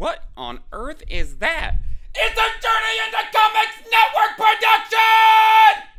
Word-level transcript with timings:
What 0.00 0.24
on 0.34 0.60
earth 0.72 1.02
is 1.10 1.36
that? 1.44 1.74
It's 2.14 2.32
a 2.32 2.48
Journey 2.62 2.96
into 3.04 3.20
Comics 3.36 3.84
Network 3.84 4.34
production! 4.34 5.89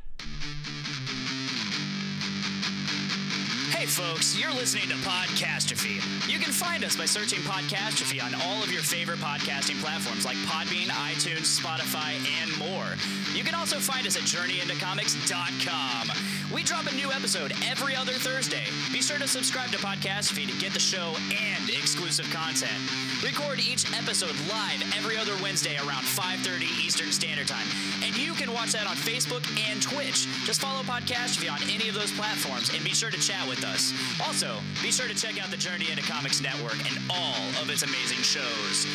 Folks, 3.91 4.39
you're 4.39 4.53
listening 4.53 4.87
to 4.87 4.95
Podcastrophe. 5.03 5.99
You 6.31 6.39
can 6.39 6.53
find 6.53 6.85
us 6.85 6.95
by 6.95 7.03
searching 7.03 7.39
Podcastrophe 7.39 8.23
on 8.23 8.33
all 8.47 8.63
of 8.63 8.71
your 8.71 8.83
favorite 8.83 9.19
podcasting 9.19 9.81
platforms 9.81 10.23
like 10.23 10.37
Podbean, 10.47 10.87
iTunes, 10.87 11.59
Spotify, 11.59 12.15
and 12.39 12.57
more. 12.57 12.95
You 13.35 13.43
can 13.43 13.53
also 13.53 13.79
find 13.79 14.07
us 14.07 14.15
at 14.15 14.23
journeyintocomics.com. 14.23 16.11
We 16.53 16.63
drop 16.63 16.85
a 16.85 16.95
new 16.95 17.11
episode 17.11 17.53
every 17.65 17.95
other 17.95 18.13
Thursday. 18.13 18.63
Be 18.93 19.01
sure 19.01 19.17
to 19.17 19.27
subscribe 19.27 19.71
to 19.71 19.77
Podcastrophe 19.77 20.47
to 20.47 20.57
get 20.59 20.73
the 20.73 20.79
show 20.79 21.13
and 21.31 21.69
exclusive 21.69 22.29
content. 22.31 22.75
Record 23.23 23.59
each 23.59 23.91
episode 23.91 24.35
live 24.49 24.83
every 24.95 25.17
other 25.17 25.33
Wednesday 25.41 25.75
around 25.77 26.03
5:30 26.03 26.67
Eastern 26.83 27.11
Standard 27.11 27.47
Time. 27.47 27.67
And 28.03 28.15
you 28.17 28.33
can 28.33 28.51
watch 28.53 28.71
that 28.71 28.87
on 28.87 28.95
Facebook 28.95 29.43
and 29.69 29.81
Twitch. 29.81 30.27
Just 30.45 30.61
follow 30.61 30.83
Podcastrophe 30.83 31.49
on 31.51 31.59
any 31.69 31.87
of 31.87 31.95
those 31.95 32.11
platforms 32.11 32.69
and 32.73 32.83
be 32.83 32.93
sure 32.93 33.11
to 33.11 33.19
chat 33.19 33.47
with 33.47 33.63
us. 33.63 33.80
Also, 34.23 34.55
be 34.81 34.91
sure 34.91 35.07
to 35.07 35.15
check 35.15 35.41
out 35.41 35.49
the 35.49 35.57
Journey 35.57 35.89
into 35.89 36.03
Comics 36.03 36.41
Network 36.41 36.77
and 36.85 36.97
all 37.09 37.61
of 37.61 37.69
its 37.69 37.83
amazing 37.83 38.21
shows. 38.21 38.85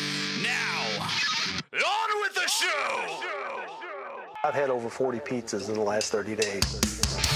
Now, 0.41 1.07
on 1.73 2.21
with 2.21 2.33
the 2.33 2.47
show! 2.47 3.19
I've 4.43 4.53
had 4.53 4.69
over 4.69 4.89
40 4.89 5.19
pizzas 5.19 5.67
in 5.67 5.75
the 5.75 5.81
last 5.81 6.11
30 6.11 6.35
days. 6.35 7.26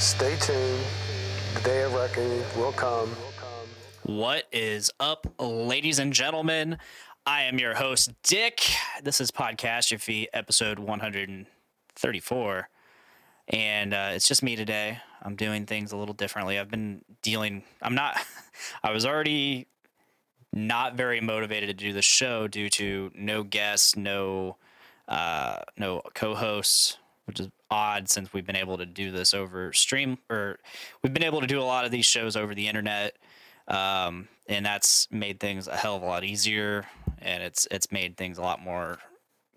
Stay 0.00 0.34
tuned. 0.36 0.80
The 1.52 1.60
day 1.60 1.82
of 1.82 1.92
reckoning 1.92 2.42
will 2.56 2.72
come. 2.72 3.14
What 4.04 4.44
is 4.50 4.90
up, 4.98 5.26
ladies 5.38 5.98
and 5.98 6.14
gentlemen? 6.14 6.78
I 7.26 7.42
am 7.42 7.58
your 7.58 7.74
host, 7.74 8.10
Dick. 8.22 8.62
This 9.02 9.20
is 9.20 9.30
Podcastrophe, 9.30 10.28
episode 10.32 10.78
134. 10.78 12.68
And 13.48 13.92
uh, 13.92 14.12
it's 14.14 14.26
just 14.26 14.42
me 14.42 14.56
today. 14.56 15.00
I'm 15.20 15.36
doing 15.36 15.66
things 15.66 15.92
a 15.92 15.98
little 15.98 16.14
differently. 16.14 16.58
I've 16.58 16.70
been 16.70 17.04
dealing, 17.20 17.62
I'm 17.82 17.94
not, 17.94 18.18
I 18.82 18.92
was 18.92 19.04
already 19.04 19.66
not 20.50 20.96
very 20.96 21.20
motivated 21.20 21.68
to 21.68 21.74
do 21.74 21.92
the 21.92 22.00
show 22.00 22.48
due 22.48 22.70
to 22.70 23.12
no 23.14 23.42
guests, 23.42 23.96
no, 23.96 24.56
uh, 25.08 25.58
no 25.76 26.00
co-hosts, 26.14 26.96
which 27.30 27.40
is 27.40 27.48
odd 27.70 28.08
since 28.08 28.32
we've 28.32 28.46
been 28.46 28.56
able 28.56 28.76
to 28.76 28.86
do 28.86 29.10
this 29.10 29.32
over 29.32 29.72
stream 29.72 30.18
or 30.28 30.58
we've 31.02 31.14
been 31.14 31.22
able 31.22 31.40
to 31.40 31.46
do 31.46 31.60
a 31.60 31.62
lot 31.62 31.84
of 31.84 31.90
these 31.90 32.06
shows 32.06 32.36
over 32.36 32.54
the 32.54 32.66
internet 32.66 33.16
um, 33.68 34.28
and 34.48 34.66
that's 34.66 35.06
made 35.10 35.38
things 35.38 35.68
a 35.68 35.76
hell 35.76 35.96
of 35.96 36.02
a 36.02 36.06
lot 36.06 36.24
easier 36.24 36.86
and 37.20 37.42
it's 37.42 37.66
it's 37.70 37.92
made 37.92 38.16
things 38.16 38.38
a 38.38 38.42
lot 38.42 38.60
more 38.60 38.98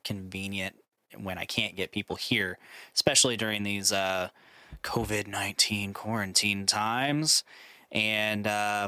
convenient 0.04 0.76
when 1.22 1.38
I 1.38 1.46
can't 1.46 1.76
get 1.76 1.92
people 1.92 2.16
here, 2.16 2.58
especially 2.94 3.38
during 3.38 3.64
these 3.64 3.92
uh, 3.92 4.30
COVID 4.84 5.28
nineteen 5.28 5.94
quarantine 5.94 6.66
times. 6.66 7.44
And 7.92 8.48
uh, 8.48 8.88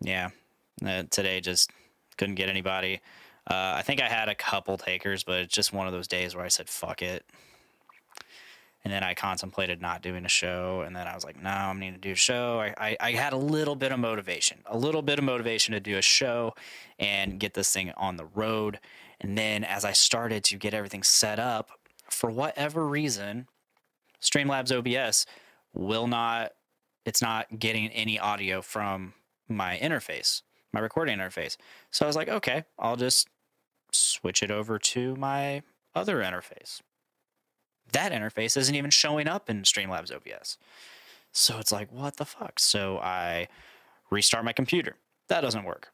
yeah, 0.00 0.30
uh, 0.84 1.04
today 1.10 1.40
just 1.40 1.70
couldn't 2.16 2.34
get 2.34 2.48
anybody. 2.48 3.00
Uh, 3.48 3.74
I 3.76 3.82
think 3.82 4.02
I 4.02 4.08
had 4.08 4.28
a 4.28 4.34
couple 4.34 4.76
takers, 4.76 5.22
but 5.22 5.40
it's 5.40 5.54
just 5.54 5.72
one 5.72 5.86
of 5.86 5.92
those 5.92 6.08
days 6.08 6.34
where 6.34 6.44
I 6.44 6.48
said 6.48 6.68
fuck 6.68 7.02
it. 7.02 7.24
And 8.86 8.92
then 8.92 9.02
I 9.02 9.14
contemplated 9.14 9.82
not 9.82 10.00
doing 10.00 10.24
a 10.24 10.28
show, 10.28 10.82
and 10.86 10.94
then 10.94 11.08
I 11.08 11.14
was 11.16 11.24
like, 11.24 11.42
"No, 11.42 11.50
I'm 11.50 11.80
going 11.80 11.94
to 11.94 11.98
do 11.98 12.12
a 12.12 12.14
show." 12.14 12.60
I, 12.60 12.72
I, 12.78 12.96
I 13.00 13.10
had 13.14 13.32
a 13.32 13.36
little 13.36 13.74
bit 13.74 13.90
of 13.90 13.98
motivation, 13.98 14.58
a 14.64 14.78
little 14.78 15.02
bit 15.02 15.18
of 15.18 15.24
motivation 15.24 15.74
to 15.74 15.80
do 15.80 15.98
a 15.98 16.02
show 16.02 16.54
and 16.96 17.40
get 17.40 17.54
this 17.54 17.72
thing 17.72 17.90
on 17.96 18.16
the 18.16 18.26
road. 18.26 18.78
And 19.20 19.36
then 19.36 19.64
as 19.64 19.84
I 19.84 19.90
started 19.90 20.44
to 20.44 20.56
get 20.56 20.72
everything 20.72 21.02
set 21.02 21.40
up, 21.40 21.70
for 22.08 22.30
whatever 22.30 22.86
reason, 22.86 23.48
Streamlabs 24.22 24.70
OBS 24.70 25.26
will 25.74 26.06
not, 26.06 26.52
it's 27.04 27.20
not 27.20 27.58
getting 27.58 27.88
any 27.88 28.20
audio 28.20 28.62
from 28.62 29.14
my 29.48 29.78
interface, 29.82 30.42
my 30.72 30.78
recording 30.78 31.18
interface. 31.18 31.56
So 31.90 32.06
I 32.06 32.08
was 32.08 32.14
like, 32.14 32.28
okay, 32.28 32.62
I'll 32.78 32.94
just 32.94 33.26
switch 33.90 34.44
it 34.44 34.52
over 34.52 34.78
to 34.78 35.16
my 35.16 35.64
other 35.92 36.18
interface. 36.18 36.82
That 37.92 38.12
interface 38.12 38.56
isn't 38.56 38.74
even 38.74 38.90
showing 38.90 39.28
up 39.28 39.48
in 39.48 39.62
Streamlabs 39.62 40.12
OBS. 40.14 40.58
So 41.32 41.58
it's 41.58 41.72
like, 41.72 41.92
what 41.92 42.16
the 42.16 42.24
fuck? 42.24 42.58
So 42.58 42.98
I 42.98 43.48
restart 44.10 44.44
my 44.44 44.52
computer. 44.52 44.96
That 45.28 45.40
doesn't 45.42 45.64
work. 45.64 45.88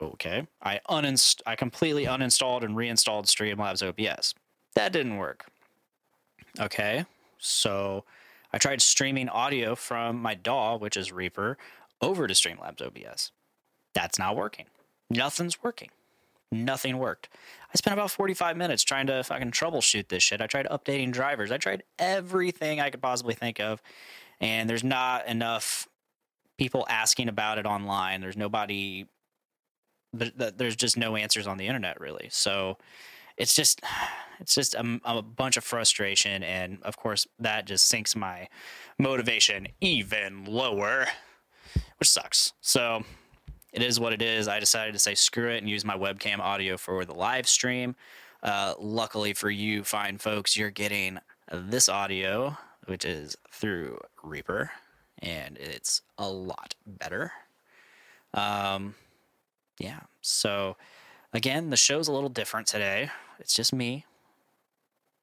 Okay. 0.00 0.46
I 0.62 0.80
uninst- 0.88 1.42
I 1.46 1.56
completely 1.56 2.04
uninstalled 2.04 2.62
and 2.62 2.76
reinstalled 2.76 3.26
Streamlabs 3.26 3.82
OBS. 3.86 4.34
That 4.74 4.92
didn't 4.92 5.16
work. 5.16 5.46
Okay. 6.60 7.04
So 7.38 8.04
I 8.52 8.58
tried 8.58 8.80
streaming 8.80 9.28
audio 9.28 9.74
from 9.74 10.20
my 10.20 10.34
DAW, 10.34 10.76
which 10.76 10.96
is 10.96 11.12
Reaper, 11.12 11.58
over 12.00 12.26
to 12.26 12.34
Streamlabs 12.34 12.80
OBS. 12.80 13.32
That's 13.94 14.18
not 14.18 14.36
working. 14.36 14.66
Nothing's 15.10 15.62
working. 15.62 15.90
Nothing 16.50 16.98
worked. 16.98 17.28
I 17.68 17.76
spent 17.76 17.92
about 17.92 18.10
45 18.10 18.56
minutes 18.56 18.82
trying 18.82 19.06
to 19.08 19.22
fucking 19.22 19.50
troubleshoot 19.50 20.08
this 20.08 20.22
shit. 20.22 20.40
I 20.40 20.46
tried 20.46 20.66
updating 20.66 21.12
drivers. 21.12 21.52
I 21.52 21.58
tried 21.58 21.82
everything 21.98 22.80
I 22.80 22.90
could 22.90 23.02
possibly 23.02 23.34
think 23.34 23.60
of. 23.60 23.82
And 24.40 24.68
there's 24.68 24.84
not 24.84 25.26
enough 25.26 25.88
people 26.56 26.86
asking 26.88 27.28
about 27.28 27.58
it 27.58 27.66
online. 27.66 28.20
There's 28.20 28.36
nobody 28.36 29.06
there's 30.14 30.74
just 30.74 30.96
no 30.96 31.16
answers 31.16 31.46
on 31.46 31.58
the 31.58 31.66
internet 31.66 32.00
really. 32.00 32.28
So 32.30 32.78
it's 33.38 33.54
just 33.54 33.80
it's 34.40 34.54
just 34.54 34.74
a, 34.74 35.00
a, 35.04 35.22
bunch 35.22 35.56
of 35.56 35.64
frustration 35.64 36.42
and 36.42 36.78
of 36.82 36.96
course 36.96 37.26
that 37.38 37.66
just 37.66 37.86
sinks 37.86 38.14
my 38.14 38.48
motivation 38.98 39.68
even 39.80 40.44
lower 40.44 41.06
which 41.98 42.08
sucks 42.08 42.52
so 42.60 43.02
it 43.72 43.82
is 43.82 44.00
what 44.00 44.12
it 44.12 44.22
is. 44.22 44.48
I 44.48 44.60
decided 44.60 44.92
to 44.92 44.98
say 44.98 45.14
screw 45.14 45.50
it 45.50 45.58
and 45.58 45.68
use 45.68 45.84
my 45.84 45.96
webcam 45.96 46.38
audio 46.38 46.76
for 46.76 47.04
the 47.04 47.14
live 47.14 47.48
stream. 47.48 47.96
Uh, 48.42 48.74
luckily 48.78 49.34
for 49.34 49.50
you 49.50 49.82
fine 49.82 50.16
folks 50.16 50.56
you're 50.56 50.70
getting 50.70 51.18
this 51.50 51.88
audio 51.88 52.56
which 52.86 53.04
is 53.04 53.36
through 53.50 53.98
reaper 54.22 54.70
and 55.18 55.58
it's 55.58 56.02
a 56.18 56.28
lot 56.28 56.74
better. 56.86 57.32
Um 58.32 58.94
yeah 59.78 60.00
so 60.20 60.76
again 61.32 61.70
the 61.70 61.76
show's 61.76 62.06
a 62.08 62.12
little 62.12 62.28
different 62.28 62.68
today. 62.68 63.10
It's 63.40 63.54
just 63.54 63.72
me. 63.72 64.06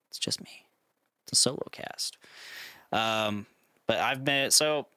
It's 0.09 0.19
just 0.19 0.41
me. 0.43 0.65
It's 1.23 1.33
a 1.33 1.35
solo 1.41 1.67
cast. 1.71 2.17
Um 2.91 3.45
but 3.87 3.99
i've 3.99 4.25
been 4.25 4.51
so 4.51 4.87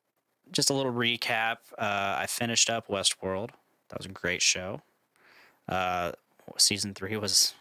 just 0.52 0.70
a 0.70 0.74
little 0.74 0.92
recap 0.92 1.58
uh 1.78 2.16
i 2.18 2.26
finished 2.28 2.70
up 2.70 2.88
westworld 2.88 3.50
that 3.88 3.98
was 3.98 4.06
a 4.06 4.10
great 4.10 4.42
show 4.42 4.82
uh 5.68 6.12
season 6.56 6.94
three 6.94 7.16
was 7.16 7.54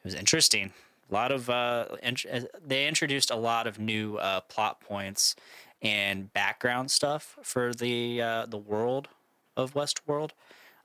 it 0.00 0.04
was 0.04 0.14
interesting 0.14 0.72
a 1.10 1.14
lot 1.14 1.32
of 1.32 1.48
uh 1.50 1.86
int- 2.02 2.26
they 2.66 2.86
introduced 2.86 3.30
a 3.30 3.36
lot 3.36 3.66
of 3.66 3.78
new 3.78 4.16
uh 4.16 4.40
plot 4.40 4.80
points 4.80 5.36
and 5.82 6.32
background 6.32 6.90
stuff 6.90 7.38
for 7.42 7.72
the 7.74 8.20
uh 8.20 8.46
the 8.46 8.58
world 8.58 9.08
of 9.56 9.74
westworld 9.74 10.30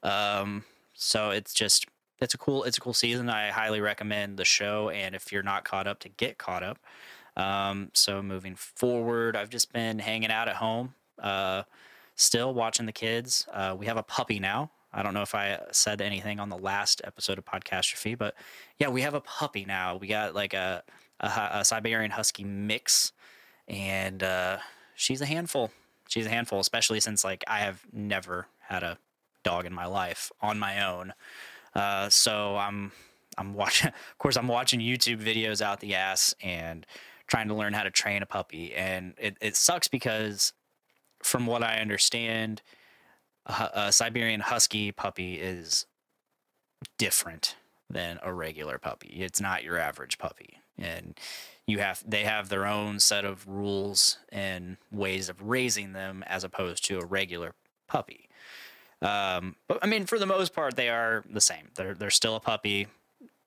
um 0.03 0.63
so 0.93 1.29
it's 1.29 1.53
just 1.53 1.87
it's 2.21 2.33
a 2.33 2.37
cool 2.37 2.63
it's 2.63 2.77
a 2.77 2.81
cool 2.81 2.93
season. 2.93 3.29
I 3.29 3.49
highly 3.49 3.81
recommend 3.81 4.37
the 4.37 4.45
show, 4.45 4.89
and 4.89 5.15
if 5.15 5.31
you're 5.31 5.43
not 5.43 5.63
caught 5.63 5.87
up, 5.87 5.99
to 5.99 6.09
get 6.09 6.37
caught 6.37 6.63
up. 6.63 6.77
Um, 7.37 7.89
so 7.93 8.21
moving 8.21 8.55
forward, 8.55 9.35
I've 9.35 9.49
just 9.49 9.71
been 9.71 9.99
hanging 9.99 10.31
out 10.31 10.49
at 10.49 10.57
home, 10.57 10.93
uh, 11.21 11.63
still 12.15 12.53
watching 12.53 12.85
the 12.85 12.91
kids. 12.91 13.47
Uh, 13.51 13.75
we 13.77 13.85
have 13.85 13.97
a 13.97 14.03
puppy 14.03 14.39
now. 14.39 14.71
I 14.91 15.03
don't 15.03 15.13
know 15.13 15.21
if 15.21 15.35
I 15.35 15.59
said 15.71 16.01
anything 16.01 16.39
on 16.39 16.49
the 16.49 16.57
last 16.57 17.01
episode 17.03 17.37
of 17.37 17.45
Podcastrophe, 17.45 18.17
but 18.17 18.35
yeah, 18.79 18.89
we 18.89 19.01
have 19.01 19.13
a 19.13 19.21
puppy 19.21 19.65
now. 19.65 19.97
We 19.97 20.07
got 20.07 20.33
like 20.33 20.53
a 20.53 20.83
a, 21.19 21.49
a 21.53 21.65
Siberian 21.65 22.11
Husky 22.11 22.43
mix, 22.43 23.11
and 23.67 24.23
uh, 24.23 24.57
she's 24.95 25.21
a 25.21 25.25
handful. 25.25 25.71
She's 26.07 26.25
a 26.25 26.29
handful, 26.29 26.59
especially 26.59 26.99
since 26.99 27.23
like 27.23 27.43
I 27.47 27.59
have 27.59 27.85
never 27.93 28.47
had 28.61 28.83
a 28.83 28.97
dog 29.43 29.65
in 29.65 29.73
my 29.73 29.85
life 29.85 30.31
on 30.41 30.57
my 30.57 30.83
own. 30.85 31.13
Uh, 31.75 32.09
so 32.09 32.57
I'm 32.57 32.91
I'm 33.37 33.53
watching. 33.53 33.91
Of 34.11 34.17
course, 34.17 34.37
I'm 34.37 34.47
watching 34.47 34.79
YouTube 34.79 35.23
videos 35.23 35.61
out 35.61 35.79
the 35.79 35.95
ass 35.95 36.33
and 36.41 36.85
trying 37.27 37.47
to 37.47 37.53
learn 37.53 37.73
how 37.73 37.83
to 37.83 37.91
train 37.91 38.21
a 38.21 38.25
puppy. 38.25 38.73
And 38.73 39.13
it, 39.17 39.37
it 39.39 39.55
sucks 39.55 39.87
because, 39.87 40.51
from 41.21 41.45
what 41.45 41.63
I 41.63 41.79
understand, 41.79 42.61
a, 43.45 43.69
a 43.73 43.91
Siberian 43.91 44.41
Husky 44.41 44.91
puppy 44.91 45.35
is 45.35 45.85
different 46.97 47.55
than 47.89 48.19
a 48.21 48.33
regular 48.33 48.77
puppy. 48.77 49.17
It's 49.19 49.41
not 49.41 49.63
your 49.63 49.77
average 49.77 50.17
puppy, 50.17 50.59
and 50.77 51.19
you 51.65 51.79
have 51.79 52.03
they 52.07 52.23
have 52.23 52.49
their 52.49 52.65
own 52.65 52.99
set 52.99 53.25
of 53.25 53.47
rules 53.47 54.17
and 54.31 54.77
ways 54.91 55.29
of 55.29 55.41
raising 55.41 55.93
them 55.93 56.23
as 56.27 56.43
opposed 56.43 56.85
to 56.85 56.99
a 56.99 57.05
regular 57.05 57.53
puppy. 57.87 58.29
Um, 59.01 59.55
but 59.67 59.79
I 59.81 59.87
mean, 59.87 60.05
for 60.05 60.19
the 60.19 60.25
most 60.25 60.53
part, 60.53 60.75
they 60.75 60.89
are 60.89 61.23
the 61.29 61.41
same. 61.41 61.69
They're 61.75 61.95
they're 61.95 62.09
still 62.09 62.35
a 62.35 62.39
puppy 62.39 62.87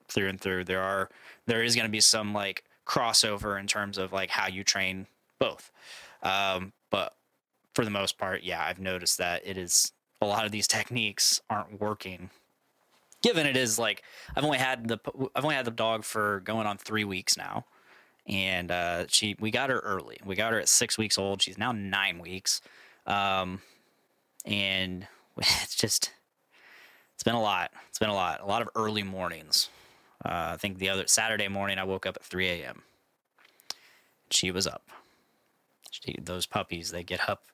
through 0.08 0.28
and 0.28 0.40
through. 0.40 0.64
There 0.64 0.82
are 0.82 1.08
there 1.46 1.62
is 1.62 1.74
going 1.74 1.86
to 1.86 1.92
be 1.92 2.00
some 2.00 2.32
like 2.32 2.64
crossover 2.86 3.58
in 3.58 3.66
terms 3.66 3.98
of 3.98 4.12
like 4.12 4.30
how 4.30 4.48
you 4.48 4.64
train 4.64 5.06
both. 5.38 5.70
Um, 6.22 6.72
but 6.90 7.14
for 7.74 7.84
the 7.84 7.90
most 7.90 8.18
part, 8.18 8.42
yeah, 8.42 8.64
I've 8.64 8.80
noticed 8.80 9.18
that 9.18 9.46
it 9.46 9.56
is 9.56 9.92
a 10.20 10.26
lot 10.26 10.44
of 10.44 10.52
these 10.52 10.66
techniques 10.66 11.40
aren't 11.50 11.80
working. 11.80 12.30
Given 13.22 13.46
it 13.46 13.56
is 13.56 13.78
like 13.78 14.02
I've 14.34 14.44
only 14.44 14.58
had 14.58 14.88
the 14.88 14.98
I've 15.34 15.44
only 15.44 15.56
had 15.56 15.64
the 15.64 15.70
dog 15.70 16.04
for 16.04 16.40
going 16.40 16.66
on 16.66 16.76
three 16.76 17.04
weeks 17.04 17.36
now, 17.36 17.66
and 18.26 18.70
uh, 18.70 19.04
she 19.08 19.36
we 19.38 19.50
got 19.50 19.70
her 19.70 19.78
early. 19.78 20.18
We 20.24 20.34
got 20.34 20.52
her 20.52 20.58
at 20.58 20.68
six 20.68 20.98
weeks 20.98 21.18
old. 21.18 21.40
She's 21.40 21.56
now 21.56 21.70
nine 21.70 22.18
weeks, 22.18 22.60
um, 23.06 23.62
and 24.44 25.06
it's 25.38 25.76
just 25.76 26.12
it's 27.14 27.22
been 27.22 27.34
a 27.36 27.40
lot. 27.40 27.70
It's 27.88 28.00
been 28.00 28.10
a 28.10 28.14
lot. 28.14 28.40
A 28.40 28.46
lot 28.46 28.62
of 28.62 28.68
early 28.74 29.04
mornings. 29.04 29.68
Uh, 30.24 30.54
I 30.54 30.56
think 30.56 30.78
the 30.78 30.88
other 30.88 31.06
Saturday 31.06 31.46
morning 31.46 31.78
I 31.78 31.84
woke 31.84 32.06
up 32.06 32.16
at 32.16 32.24
3 32.24 32.48
a.m. 32.48 32.82
She 34.30 34.50
was 34.50 34.66
up. 34.66 34.88
She, 35.90 36.16
those 36.20 36.46
puppies, 36.46 36.90
they 36.90 37.04
get 37.04 37.28
up, 37.28 37.44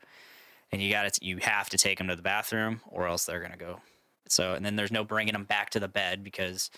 and 0.73 0.83
you 0.83 0.91
got 0.91 1.13
to 1.13 1.25
you 1.25 1.39
have 1.39 1.69
to 1.71 1.79
take 1.79 1.99
them 1.99 2.09
to 2.09 2.17
the 2.17 2.23
bathroom, 2.23 2.81
or 2.89 3.07
else 3.07 3.25
they're 3.25 3.41
gonna 3.41 3.57
go. 3.57 3.81
So, 4.29 4.53
and 4.53 4.65
then 4.65 4.77
there's 4.77 4.93
no 4.93 5.05
bringing 5.05 5.33
them 5.33 5.45
back 5.45 5.71
to 5.71 5.81
the 5.81 5.89
bed 5.89 6.23
because 6.23 6.71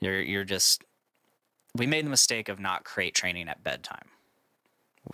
you're 0.00 0.20
you're 0.20 0.44
just. 0.44 0.84
We 1.74 1.86
made 1.86 2.06
the 2.06 2.10
mistake 2.10 2.48
of 2.48 2.58
not 2.58 2.84
crate 2.84 3.14
training 3.14 3.48
at 3.48 3.62
bedtime. 3.62 4.08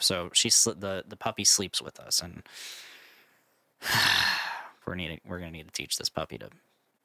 So 0.01 0.31
she 0.33 0.49
sli- 0.49 0.81
the 0.81 1.05
the 1.07 1.17
puppy 1.17 1.45
sleeps 1.45 1.83
with 1.83 1.99
us, 2.01 2.21
and 2.21 2.43
we're 4.87 4.95
needing 4.95 5.21
we're 5.27 5.39
gonna 5.39 5.51
need 5.51 5.67
to 5.67 5.73
teach 5.73 5.97
this 5.99 6.09
puppy 6.09 6.39
to 6.39 6.51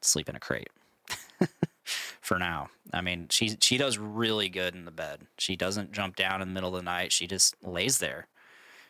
sleep 0.01 0.29
in 0.29 0.35
a 0.35 0.39
crate 0.39 0.69
for 1.83 2.37
now. 2.39 2.69
I 2.93 3.01
mean, 3.01 3.27
she 3.29 3.57
she 3.61 3.77
does 3.77 3.97
really 3.97 4.49
good 4.49 4.75
in 4.75 4.85
the 4.85 4.91
bed. 4.91 5.21
She 5.37 5.55
doesn't 5.55 5.91
jump 5.91 6.15
down 6.15 6.41
in 6.41 6.47
the 6.49 6.53
middle 6.53 6.75
of 6.75 6.81
the 6.81 6.89
night. 6.89 7.11
She 7.11 7.27
just 7.27 7.55
lays 7.63 7.99
there. 7.99 8.27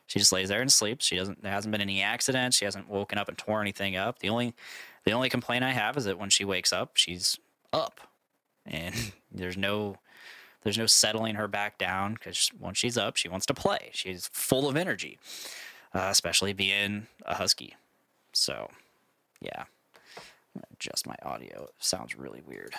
She 0.08 0.20
just 0.20 0.32
lays 0.32 0.50
there 0.50 0.62
and 0.62 0.72
sleeps. 0.72 1.06
She 1.06 1.18
doesn't. 1.18 1.44
There 1.44 1.52
hasn't 1.52 1.72
been 1.72 1.82
any 1.82 2.02
accidents. 2.02 2.58
She 2.58 2.66
hasn't 2.66 2.90
woken 2.90 3.18
up 3.18 3.28
and 3.28 3.38
tore 3.38 3.62
anything 3.62 3.96
up. 3.96 4.20
The 4.20 4.30
only 4.30 4.54
the 5.04 5.12
only 5.12 5.30
complaint 5.30 5.64
I 5.64 5.72
have 5.72 5.98
is 5.98 6.06
that 6.06 6.18
when 6.18 6.30
she 6.30 6.46
wakes 6.46 6.74
up, 6.74 6.92
she's 6.96 7.38
up, 7.72 8.00
and 8.66 9.14
there's 9.32 9.58
no 9.58 9.98
there's 10.64 10.78
no 10.78 10.86
settling 10.86 11.36
her 11.36 11.48
back 11.48 11.78
down 11.78 12.14
because 12.14 12.52
once 12.60 12.78
she's 12.78 12.98
up, 12.98 13.16
she 13.16 13.30
wants 13.30 13.46
to 13.46 13.54
play. 13.54 13.90
She's 13.94 14.30
full 14.34 14.68
of 14.68 14.76
energy, 14.76 15.20
uh, 15.94 16.08
especially 16.10 16.54
being 16.54 17.08
a 17.26 17.36
husky. 17.36 17.76
So, 18.34 18.70
yeah. 19.42 19.64
Adjust 20.74 21.08
my 21.08 21.16
audio. 21.24 21.64
It 21.64 21.76
sounds 21.80 22.18
really 22.18 22.42
weird. 22.46 22.74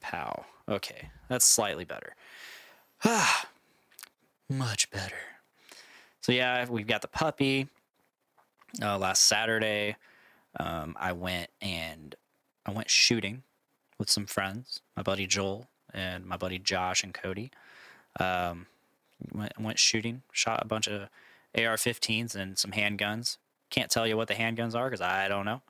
Pow. 0.00 0.44
Okay, 0.68 1.08
that's 1.28 1.46
slightly 1.46 1.84
better. 1.84 2.14
Much 4.48 4.90
better. 4.90 5.16
So 6.20 6.32
yeah, 6.32 6.66
we've 6.68 6.86
got 6.86 7.02
the 7.02 7.08
puppy. 7.08 7.68
Uh, 8.82 8.98
last 8.98 9.26
Saturday, 9.26 9.96
um, 10.58 10.96
I 10.98 11.12
went 11.12 11.50
and 11.60 12.14
I 12.66 12.72
went 12.72 12.90
shooting 12.90 13.42
with 13.98 14.10
some 14.10 14.26
friends, 14.26 14.80
my 14.96 15.02
buddy 15.02 15.26
Joel 15.26 15.68
and 15.92 16.26
my 16.26 16.36
buddy 16.36 16.58
Josh 16.58 17.04
and 17.04 17.14
Cody. 17.14 17.50
Um, 18.18 18.66
went, 19.32 19.52
went 19.58 19.78
shooting, 19.78 20.22
shot 20.32 20.62
a 20.62 20.66
bunch 20.66 20.88
of 20.88 21.08
AR-15s 21.56 22.34
and 22.34 22.58
some 22.58 22.72
handguns. 22.72 23.38
Can't 23.70 23.90
tell 23.90 24.06
you 24.06 24.16
what 24.16 24.28
the 24.28 24.34
handguns 24.34 24.74
are 24.74 24.88
because 24.88 25.00
I 25.00 25.28
don't 25.28 25.44
know. 25.44 25.62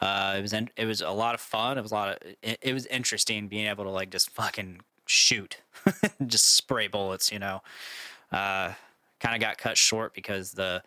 Uh, 0.00 0.36
it 0.38 0.42
was 0.42 0.52
in, 0.52 0.70
it 0.76 0.86
was 0.86 1.00
a 1.00 1.10
lot 1.10 1.34
of 1.34 1.40
fun. 1.40 1.78
It 1.78 1.82
was 1.82 1.92
a 1.92 1.94
lot 1.94 2.08
of 2.10 2.34
it, 2.42 2.58
it 2.62 2.72
was 2.72 2.86
interesting 2.86 3.48
being 3.48 3.66
able 3.66 3.84
to 3.84 3.90
like 3.90 4.10
just 4.10 4.30
fucking 4.30 4.80
shoot, 5.06 5.58
just 6.26 6.54
spray 6.56 6.86
bullets. 6.86 7.32
You 7.32 7.40
know, 7.40 7.62
uh, 8.32 8.72
kind 9.20 9.34
of 9.34 9.40
got 9.40 9.58
cut 9.58 9.76
short 9.76 10.14
because 10.14 10.52
the 10.52 10.82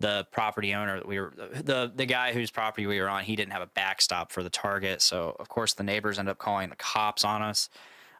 the 0.00 0.26
property 0.30 0.74
owner 0.74 0.98
that 0.98 1.08
we 1.08 1.18
were 1.18 1.32
the 1.36 1.92
the 1.94 2.06
guy 2.06 2.32
whose 2.32 2.50
property 2.50 2.86
we 2.86 3.00
were 3.00 3.08
on 3.08 3.24
he 3.24 3.34
didn't 3.34 3.52
have 3.52 3.62
a 3.62 3.66
backstop 3.66 4.30
for 4.30 4.42
the 4.42 4.50
target. 4.50 5.02
So 5.02 5.36
of 5.38 5.48
course 5.48 5.74
the 5.74 5.82
neighbors 5.82 6.18
ended 6.18 6.32
up 6.32 6.38
calling 6.38 6.68
the 6.68 6.76
cops 6.76 7.24
on 7.24 7.42
us. 7.42 7.68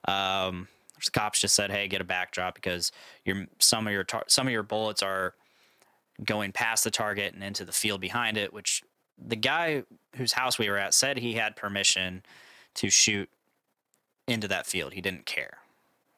Um, 0.06 0.68
the 1.04 1.10
cops 1.12 1.40
just 1.40 1.54
said 1.54 1.70
hey 1.70 1.86
get 1.86 2.00
a 2.00 2.04
backdrop 2.04 2.54
because 2.54 2.90
your 3.24 3.46
some 3.58 3.86
of 3.86 3.92
your 3.92 4.04
tar- 4.04 4.24
some 4.26 4.46
of 4.46 4.52
your 4.52 4.64
bullets 4.64 5.02
are 5.02 5.34
going 6.24 6.50
past 6.50 6.82
the 6.82 6.90
target 6.90 7.32
and 7.34 7.44
into 7.44 7.64
the 7.64 7.70
field 7.70 8.00
behind 8.00 8.36
it 8.36 8.52
which 8.52 8.82
the 9.16 9.36
guy 9.36 9.84
whose 10.16 10.32
house 10.32 10.58
we 10.58 10.68
were 10.68 10.78
at 10.78 10.94
said 10.94 11.18
he 11.18 11.34
had 11.34 11.54
permission 11.56 12.22
to 12.74 12.90
shoot 12.90 13.28
into 14.28 14.46
that 14.48 14.66
field. 14.66 14.92
He 14.92 15.00
didn't 15.00 15.26
care. 15.26 15.58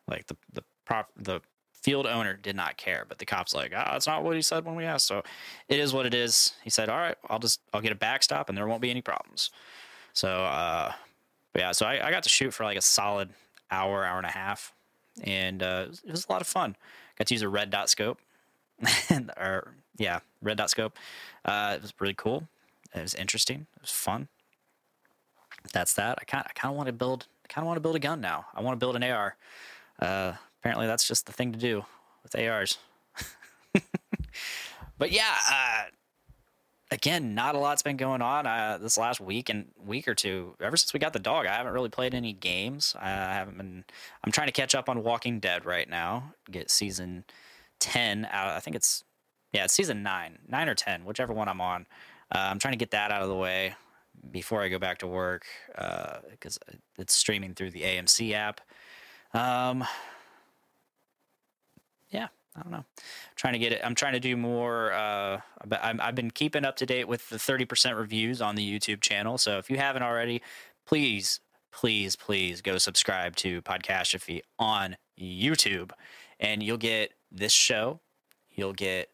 Like 0.06 0.26
the 0.26 0.36
the 0.52 0.62
prop 0.84 1.10
the 1.16 1.40
field 1.82 2.06
owner 2.06 2.34
did 2.34 2.54
not 2.54 2.76
care 2.76 3.06
but 3.08 3.18
the 3.18 3.24
cops 3.24 3.54
like 3.54 3.72
ah 3.74 3.90
that's 3.92 4.06
not 4.06 4.22
what 4.22 4.36
he 4.36 4.42
said 4.42 4.64
when 4.64 4.74
we 4.74 4.84
asked. 4.84 5.06
So 5.06 5.22
it 5.68 5.80
is 5.80 5.92
what 5.92 6.06
it 6.06 6.14
is. 6.14 6.52
He 6.62 6.70
said 6.70 6.88
all 6.88 6.98
right 6.98 7.16
i'll 7.28 7.38
just 7.38 7.60
i'll 7.72 7.80
get 7.80 7.92
a 7.92 7.96
backstop 7.96 8.48
and 8.48 8.56
there 8.56 8.66
won't 8.66 8.82
be 8.82 8.90
any 8.90 9.02
problems. 9.02 9.50
So 10.12 10.28
uh 10.28 10.92
yeah 11.56 11.72
so 11.72 11.86
I, 11.86 12.06
I 12.06 12.10
got 12.10 12.22
to 12.24 12.28
shoot 12.28 12.52
for 12.52 12.64
like 12.64 12.76
a 12.76 12.82
solid 12.82 13.30
hour 13.70 14.04
hour 14.04 14.18
and 14.18 14.26
a 14.26 14.30
half 14.30 14.72
and 15.22 15.62
uh 15.62 15.84
it 15.84 15.88
was, 15.88 16.02
it 16.06 16.10
was 16.10 16.26
a 16.28 16.32
lot 16.32 16.40
of 16.40 16.46
fun. 16.46 16.76
Got 17.16 17.28
to 17.28 17.34
use 17.34 17.42
a 17.42 17.48
red 17.48 17.70
dot 17.70 17.88
scope 17.88 18.18
or 19.36 19.74
yeah 19.96 20.20
red 20.42 20.58
dot 20.58 20.70
scope. 20.70 20.98
Uh 21.44 21.74
it 21.76 21.82
was 21.82 21.94
really 21.98 22.14
cool. 22.14 22.48
It 22.94 23.00
was 23.00 23.14
interesting. 23.14 23.66
It 23.76 23.82
was 23.82 23.90
fun. 23.90 24.28
That's 25.72 25.94
that. 25.94 26.18
I 26.20 26.24
kind 26.24 26.44
i 26.48 26.52
kind 26.52 26.72
of 26.72 26.76
want 26.76 26.88
to 26.88 26.92
build 26.92 27.26
kind 27.48 27.64
of 27.64 27.66
want 27.66 27.76
to 27.76 27.80
build 27.80 27.96
a 27.96 28.00
gun 28.00 28.20
now. 28.20 28.46
I 28.54 28.60
want 28.60 28.78
to 28.78 28.84
build 28.84 28.96
an 28.96 29.02
ar 29.02 29.36
uh 29.98 30.34
apparently 30.60 30.86
that's 30.86 31.06
just 31.06 31.26
the 31.26 31.32
thing 31.32 31.52
to 31.52 31.58
do 31.58 31.84
with 32.22 32.36
ARs. 32.36 32.78
but 34.98 35.10
yeah, 35.10 35.34
uh, 35.50 35.82
again, 36.90 37.34
not 37.34 37.54
a 37.54 37.58
lot's 37.58 37.82
been 37.82 37.96
going 37.96 38.22
on 38.22 38.46
uh, 38.46 38.78
this 38.80 38.98
last 38.98 39.20
week 39.20 39.48
and 39.48 39.66
week 39.82 40.06
or 40.06 40.14
two. 40.14 40.54
Ever 40.60 40.76
since 40.76 40.92
we 40.92 41.00
got 41.00 41.12
the 41.12 41.18
dog, 41.18 41.46
I 41.46 41.54
haven't 41.54 41.72
really 41.72 41.88
played 41.88 42.14
any 42.14 42.32
games. 42.32 42.94
I 43.00 43.08
haven't 43.08 43.56
been. 43.56 43.84
I'm 44.24 44.32
trying 44.32 44.48
to 44.48 44.52
catch 44.52 44.74
up 44.74 44.88
on 44.88 45.02
Walking 45.02 45.40
Dead 45.40 45.64
right 45.64 45.88
now. 45.88 46.34
Get 46.50 46.70
season 46.70 47.24
ten 47.78 48.28
out. 48.30 48.48
I 48.48 48.60
think 48.60 48.76
it's 48.76 49.04
yeah, 49.52 49.64
it's 49.64 49.74
season 49.74 50.02
nine, 50.02 50.38
nine 50.48 50.68
or 50.68 50.74
ten, 50.74 51.04
whichever 51.04 51.32
one 51.32 51.48
I'm 51.48 51.60
on. 51.60 51.86
Uh, 52.32 52.38
I'm 52.38 52.58
trying 52.58 52.72
to 52.72 52.78
get 52.78 52.90
that 52.92 53.10
out 53.10 53.22
of 53.22 53.28
the 53.28 53.34
way 53.34 53.74
before 54.30 54.62
I 54.62 54.68
go 54.68 54.78
back 54.78 54.98
to 54.98 55.06
work 55.06 55.46
because 56.30 56.58
it's 56.98 57.14
streaming 57.14 57.54
through 57.54 57.70
the 57.70 57.82
AMC 57.82 58.32
app. 58.32 58.60
Um, 59.32 59.84
yeah, 62.10 62.28
I 62.56 62.62
don't 62.62 62.72
know. 62.72 62.78
I'm 62.78 63.36
trying 63.36 63.52
to 63.54 63.58
get 63.58 63.72
it. 63.72 63.80
I'm 63.84 63.94
trying 63.94 64.14
to 64.14 64.20
do 64.20 64.36
more. 64.36 64.92
Uh, 64.92 65.40
I'm, 65.80 66.00
I've 66.00 66.14
been 66.14 66.30
keeping 66.30 66.64
up 66.64 66.76
to 66.76 66.86
date 66.86 67.08
with 67.08 67.28
the 67.28 67.36
30% 67.36 67.96
reviews 67.96 68.40
on 68.40 68.54
the 68.56 68.78
YouTube 68.78 69.00
channel. 69.00 69.38
So 69.38 69.58
if 69.58 69.70
you 69.70 69.76
haven't 69.76 70.02
already, 70.02 70.42
please, 70.86 71.40
please, 71.72 72.16
please 72.16 72.60
go 72.60 72.78
subscribe 72.78 73.36
to 73.36 73.62
Podcastrophe 73.62 74.40
on 74.58 74.96
YouTube, 75.18 75.90
and 76.38 76.62
you'll 76.62 76.78
get 76.78 77.12
this 77.30 77.52
show. 77.52 78.00
You'll 78.50 78.72
get 78.72 79.10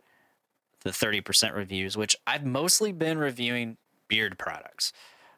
the 0.82 0.90
30% 0.90 1.54
reviews, 1.54 1.96
which 1.96 2.16
I've 2.26 2.44
mostly 2.44 2.92
been 2.92 3.18
reviewing 3.18 3.76
beard 4.08 4.38
products. 4.38 4.92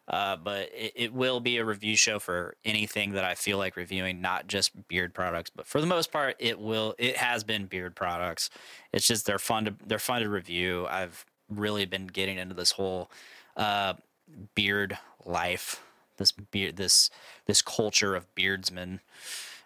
Uh, 0.09 0.37
but 0.37 0.71
it, 0.75 0.93
it 0.97 1.13
will 1.13 1.39
be 1.39 1.59
a 1.59 1.65
review 1.65 1.95
show 1.95 2.19
for 2.19 2.55
anything 2.65 3.13
that 3.13 3.25
I 3.25 3.35
feel 3.35 3.59
like 3.59 3.77
reviewing, 3.77 4.21
not 4.21 4.47
just 4.47 4.89
beard 4.89 5.13
products. 5.13 5.51
But 5.55 5.67
for 5.67 5.81
the 5.81 5.87
most 5.87 6.11
part, 6.11 6.37
it 6.39 6.59
will. 6.59 6.95
It 6.99 7.17
has 7.19 7.45
been 7.45 7.67
beard 7.67 7.95
products. 7.95 8.49
It's 8.93 9.07
just 9.07 9.27
they're 9.27 9.39
fun 9.39 9.67
to 9.67 9.75
they're 9.87 9.99
fun 9.99 10.23
to 10.23 10.29
review. 10.31 10.87
I've 10.89 11.27
really 11.51 11.85
been 11.85 12.07
getting 12.07 12.39
into 12.39 12.55
this 12.55 12.73
whole 12.73 13.11
uh, 13.57 13.95
beard 14.55 14.97
life, 15.27 15.83
this 16.17 16.33
beard, 16.33 16.77
this 16.77 17.11
this 17.47 17.61
culture 17.61 18.15
of 18.17 18.35
beardsmen. 18.35 19.01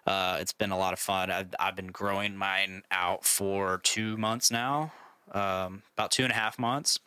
Uh, 0.04 0.38
it's 0.40 0.52
been 0.52 0.72
a 0.72 0.78
lot 0.78 0.92
of 0.92 0.98
fun. 0.98 1.30
I've, 1.30 1.54
I've 1.60 1.76
been 1.76 1.92
growing 1.92 2.36
mine 2.36 2.82
out 2.90 3.24
for 3.24 3.78
two 3.84 4.16
months 4.16 4.50
now, 4.50 4.92
um, 5.30 5.82
about 5.96 6.10
two 6.10 6.24
and 6.24 6.32
a 6.32 6.34
half 6.34 6.58
months 6.58 6.98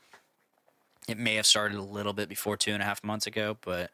it 1.08 1.18
may 1.18 1.36
have 1.36 1.46
started 1.46 1.78
a 1.78 1.84
little 1.84 2.14
bit 2.14 2.30
before 2.30 2.58
two 2.58 2.72
and 2.72 2.82
a 2.82 2.86
half 2.86 3.04
months 3.04 3.28
ago, 3.28 3.58
but 3.62 3.92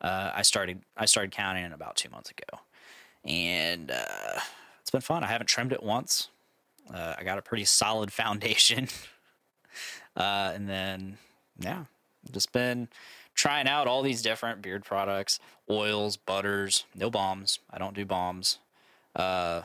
uh, 0.00 0.32
I 0.34 0.42
started 0.42 0.82
I 0.96 1.06
started 1.06 1.32
counting 1.32 1.72
about 1.72 1.96
two 1.96 2.08
months 2.10 2.30
ago, 2.30 2.60
and 3.24 3.90
uh, 3.90 4.40
it's 4.80 4.90
been 4.90 5.00
fun. 5.00 5.24
I 5.24 5.28
haven't 5.28 5.46
trimmed 5.46 5.72
it 5.72 5.82
once. 5.82 6.28
Uh, 6.92 7.14
I 7.18 7.24
got 7.24 7.38
a 7.38 7.42
pretty 7.42 7.64
solid 7.64 8.12
foundation. 8.22 8.88
Uh, 10.16 10.52
and 10.54 10.68
then, 10.68 11.18
yeah, 11.58 11.84
just 12.30 12.52
been 12.52 12.88
trying 13.34 13.66
out 13.66 13.86
all 13.86 14.02
these 14.02 14.22
different 14.22 14.62
beard 14.62 14.84
products, 14.84 15.40
oils, 15.68 16.16
butters, 16.16 16.84
no 16.94 17.10
balms. 17.10 17.58
I 17.70 17.78
don't 17.78 17.94
do 17.94 18.04
balms. 18.04 18.58
Uh, 19.16 19.62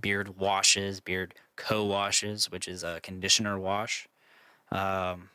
beard 0.00 0.38
washes, 0.38 1.00
beard 1.00 1.34
co 1.56 1.84
washes, 1.84 2.50
which 2.50 2.66
is 2.66 2.82
a 2.82 3.00
conditioner 3.00 3.58
wash. 3.58 4.08
Um, 4.72 5.30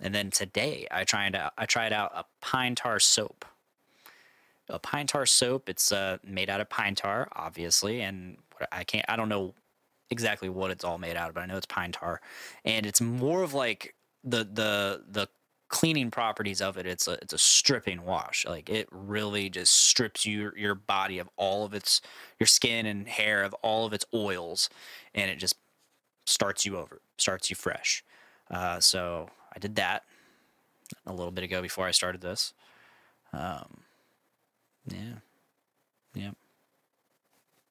and 0.00 0.14
then 0.14 0.30
today 0.30 0.86
I 0.90 1.04
tried 1.04 1.34
out 1.34 1.52
I 1.58 1.66
tried 1.66 1.92
out 1.92 2.12
a 2.14 2.24
pine 2.40 2.74
tar 2.74 2.98
soap. 2.98 3.44
A 4.68 4.78
pine 4.78 5.06
tar 5.06 5.26
soap. 5.26 5.68
It's 5.68 5.90
uh, 5.90 6.18
made 6.24 6.48
out 6.48 6.60
of 6.60 6.68
pine 6.68 6.94
tar, 6.94 7.28
obviously, 7.32 8.02
and 8.02 8.36
I 8.70 8.84
can't. 8.84 9.04
I 9.08 9.16
don't 9.16 9.28
know 9.28 9.54
exactly 10.10 10.48
what 10.48 10.70
it's 10.70 10.84
all 10.84 10.98
made 10.98 11.16
out 11.16 11.28
of, 11.28 11.34
but 11.34 11.42
I 11.42 11.46
know 11.46 11.56
it's 11.56 11.66
pine 11.66 11.92
tar, 11.92 12.20
and 12.64 12.86
it's 12.86 13.00
more 13.00 13.42
of 13.42 13.52
like 13.52 13.94
the 14.22 14.44
the 14.44 15.02
the 15.10 15.28
cleaning 15.68 16.10
properties 16.10 16.60
of 16.60 16.76
it. 16.76 16.86
It's 16.86 17.08
a 17.08 17.12
it's 17.22 17.32
a 17.32 17.38
stripping 17.38 18.04
wash. 18.04 18.46
Like 18.46 18.68
it 18.68 18.88
really 18.90 19.50
just 19.50 19.74
strips 19.74 20.26
your 20.26 20.56
your 20.56 20.74
body 20.74 21.18
of 21.18 21.28
all 21.36 21.64
of 21.64 21.74
its 21.74 22.00
your 22.38 22.46
skin 22.46 22.86
and 22.86 23.08
hair 23.08 23.42
of 23.42 23.54
all 23.54 23.86
of 23.86 23.92
its 23.92 24.04
oils, 24.14 24.70
and 25.14 25.30
it 25.30 25.36
just 25.36 25.56
starts 26.26 26.64
you 26.64 26.76
over, 26.76 27.00
starts 27.18 27.50
you 27.50 27.56
fresh. 27.56 28.04
Uh, 28.50 28.78
so 28.80 29.28
I 29.54 29.58
did 29.58 29.76
that 29.76 30.04
a 31.06 31.12
little 31.12 31.32
bit 31.32 31.44
ago 31.44 31.62
before 31.62 31.86
I 31.86 31.90
started 31.90 32.20
this. 32.20 32.52
Um, 33.32 33.82
yeah, 34.86 35.18
yeah. 36.14 36.30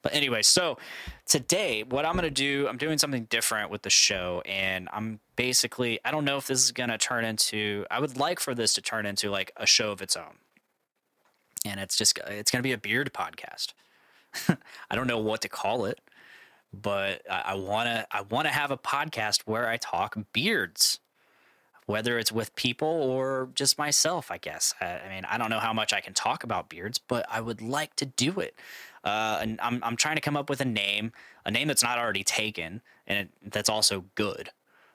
But 0.01 0.13
anyway, 0.13 0.41
so 0.43 0.77
today, 1.25 1.83
what 1.83 2.05
I'm 2.05 2.13
going 2.13 2.23
to 2.23 2.29
do, 2.29 2.67
I'm 2.69 2.77
doing 2.77 2.97
something 2.97 3.25
different 3.25 3.69
with 3.69 3.81
the 3.81 3.89
show. 3.89 4.41
And 4.45 4.87
I'm 4.93 5.19
basically, 5.35 5.99
I 6.05 6.11
don't 6.11 6.23
know 6.23 6.37
if 6.37 6.47
this 6.47 6.63
is 6.63 6.71
going 6.71 6.89
to 6.89 6.97
turn 6.97 7.25
into, 7.25 7.85
I 7.91 7.99
would 7.99 8.17
like 8.17 8.39
for 8.39 8.55
this 8.55 8.73
to 8.75 8.81
turn 8.81 9.05
into 9.05 9.29
like 9.29 9.51
a 9.57 9.65
show 9.65 9.91
of 9.91 10.01
its 10.01 10.15
own. 10.15 10.37
And 11.65 11.81
it's 11.81 11.97
just, 11.97 12.17
it's 12.27 12.49
going 12.49 12.59
to 12.59 12.67
be 12.67 12.71
a 12.71 12.77
beard 12.77 13.11
podcast. 13.13 13.73
I 14.89 14.95
don't 14.95 15.07
know 15.07 15.17
what 15.17 15.41
to 15.41 15.49
call 15.49 15.83
it, 15.83 15.99
but 16.71 17.21
I 17.29 17.55
want 17.55 17.87
to, 17.87 18.07
I 18.09 18.21
want 18.21 18.47
to 18.47 18.53
have 18.53 18.71
a 18.71 18.77
podcast 18.77 19.41
where 19.45 19.67
I 19.67 19.75
talk 19.75 20.17
beards 20.31 20.99
whether 21.89 22.19
it's 22.19 22.31
with 22.31 22.55
people 22.55 22.87
or 22.87 23.49
just 23.55 23.79
myself, 23.79 24.29
I 24.29 24.37
guess. 24.37 24.75
I, 24.79 24.99
I, 24.99 25.09
mean, 25.09 25.25
I 25.25 25.39
don't 25.39 25.49
know 25.49 25.57
how 25.57 25.73
much 25.73 25.91
I 25.91 26.01
can 26.01 26.13
talk 26.13 26.43
about 26.43 26.69
beards, 26.69 26.99
but 26.99 27.25
I 27.27 27.41
would 27.41 27.63
like 27.63 27.95
to 27.95 28.05
do 28.05 28.39
it. 28.39 28.53
Uh, 29.03 29.39
and 29.41 29.59
I'm, 29.59 29.83
I'm 29.83 29.95
trying 29.95 30.13
to 30.13 30.21
come 30.21 30.37
up 30.37 30.51
with 30.51 30.61
a 30.61 30.65
name, 30.65 31.13
a 31.47 31.49
name 31.49 31.67
that's 31.67 31.81
not 31.81 31.97
already 31.97 32.23
taken, 32.23 32.83
and 33.07 33.17
it, 33.17 33.51
that's 33.51 33.69
also 33.69 34.05
good. 34.13 34.51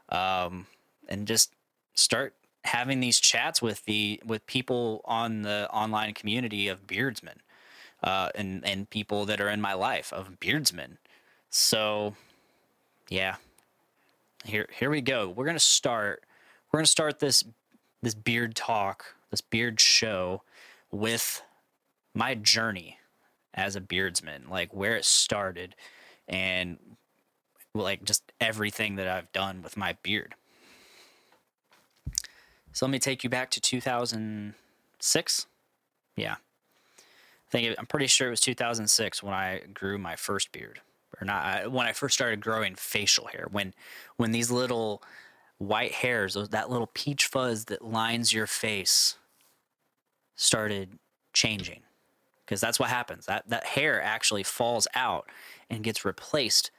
Um, 0.09 0.69
and 1.09 1.27
just 1.27 1.53
start 1.95 2.35
having 2.63 3.01
these 3.01 3.19
chats 3.19 3.61
with 3.61 3.85
the 3.87 4.23
with 4.25 4.47
people 4.47 5.01
on 5.05 5.43
the 5.43 5.69
online 5.73 6.15
community 6.15 6.69
of 6.69 6.87
beardsmen, 6.87 7.39
uh, 8.05 8.29
and 8.37 8.65
and 8.65 8.89
people 8.89 9.25
that 9.25 9.41
are 9.41 9.49
in 9.49 9.61
my 9.61 9.75
life 9.75 10.13
of 10.13 10.39
beardsmen. 10.39 10.99
So, 11.51 12.15
yeah, 13.09 13.35
here 14.45 14.69
here 14.73 14.91
we 14.91 15.01
go. 15.01 15.29
We're 15.29 15.47
gonna 15.47 15.59
start 15.59 16.23
we're 16.75 16.83
to 16.83 16.87
start 16.87 17.21
this 17.21 17.45
this 18.03 18.17
beard 18.17 18.57
talk, 18.57 19.15
this 19.31 19.41
beard 19.41 19.81
show 19.81 20.43
with 20.91 21.41
my 22.15 22.35
journey 22.35 22.99
as 23.55 23.77
a 23.77 23.81
beardsman, 23.81 24.47
like 24.51 24.75
where 24.75 24.97
it 24.97 25.05
started 25.05 25.77
and 26.27 26.79
like 27.77 28.03
just 28.03 28.33
everything 28.41 28.97
that 28.97 29.07
I've 29.07 29.31
done 29.31 29.63
with 29.63 29.77
my 29.77 29.97
beard. 30.03 30.35
So 32.73 32.87
let 32.87 32.91
me 32.91 32.99
take 32.99 33.23
you 33.23 33.31
back 33.31 33.51
to 33.53 33.61
2006. 33.61 35.47
Yeah. 36.17 36.35
I 36.35 37.51
think 37.51 37.77
I'm 37.79 37.87
pretty 37.87 38.09
sure 38.09 38.27
it 38.27 38.31
was 38.31 38.41
2006 38.41 39.23
when 39.23 39.33
I 39.33 39.61
grew 39.73 39.97
my 39.97 40.17
first 40.17 40.51
beard 40.51 40.81
or 41.21 41.25
not 41.25 41.71
when 41.71 41.87
I 41.87 41.93
first 41.93 42.15
started 42.15 42.41
growing 42.41 42.75
facial 42.75 43.29
hair 43.29 43.47
when 43.53 43.75
when 44.17 44.33
these 44.33 44.51
little 44.51 45.05
white 45.59 45.93
hairs, 45.93 46.37
that 46.51 46.71
little 46.71 46.91
peach 46.93 47.27
fuzz 47.27 47.67
that 47.67 47.85
lines 47.85 48.33
your 48.33 48.47
face 48.47 49.17
started 50.37 50.99
changing. 51.33 51.81
Because 52.45 52.61
that's 52.61 52.79
what 52.79 52.91
happens. 52.91 53.27
That 53.27 53.49
that 53.49 53.65
hair 53.65 54.03
actually 54.03 54.43
falls 54.43 54.87
out 54.95 55.29
and 55.71 55.83
gets 55.83 56.05
replaced. 56.05 56.71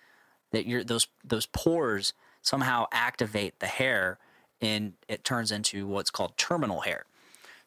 That 0.51 0.67
your 0.67 0.84
those 0.84 1.08
those 1.24 1.48
pores 1.48 2.13
somehow 2.41 2.86
activate 2.91 3.60
the 3.60 3.67
hair 3.67 4.20
and 4.62 4.94
it 5.08 5.24
turns 5.24 5.51
into 5.51 5.88
what's 5.88 6.12
called 6.12 6.38
terminal 6.38 6.82
hair. 6.82 7.05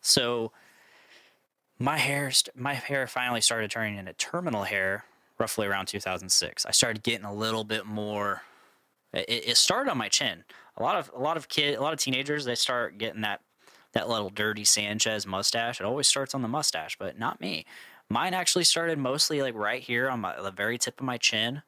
So 0.00 0.53
my 1.79 1.99
hair 1.99 2.31
my 2.55 2.75
hair 2.75 3.07
finally 3.07 3.41
started 3.41 3.71
turning 3.71 3.97
into 3.97 4.12
terminal 4.12 4.65
hair 4.65 5.05
roughly 5.38 5.67
around 5.67 5.87
2006. 5.87 6.67
I 6.67 6.71
started 6.71 7.03
getting 7.03 7.25
a 7.25 7.35
little 7.35 7.65
bit 7.65 7.85
more 7.85 8.43
it, 9.12 9.49
it 9.49 9.57
started 9.57 9.91
on 9.91 9.99
my 9.99 10.09
chin 10.09 10.45
a 10.78 10.82
lot 10.82 10.97
of 10.97 11.11
a 11.14 11.18
lot 11.18 11.37
of 11.37 11.49
kid 11.49 11.76
a 11.76 11.82
lot 11.82 11.92
of 11.92 11.99
teenagers 11.99 12.44
they 12.44 12.54
start 12.54 12.99
getting 12.99 13.23
that 13.23 13.40
that 13.92 14.08
little 14.08 14.30
dirty 14.30 14.64
Sanchez 14.64 15.26
mustache. 15.26 15.80
It 15.80 15.85
always 15.85 16.06
starts 16.06 16.35
on 16.35 16.42
the 16.42 16.49
mustache, 16.49 16.97
but 16.99 17.18
not 17.18 17.40
me. 17.40 17.64
Mine 18.11 18.35
actually 18.35 18.64
started 18.64 18.99
mostly 18.99 19.42
like 19.42 19.54
right 19.54 19.82
here 19.82 20.08
on 20.08 20.20
my 20.20 20.40
the 20.40 20.50
very 20.50 20.78
tip 20.78 21.00
of 21.00 21.06
my 21.06 21.18
chin 21.18 21.62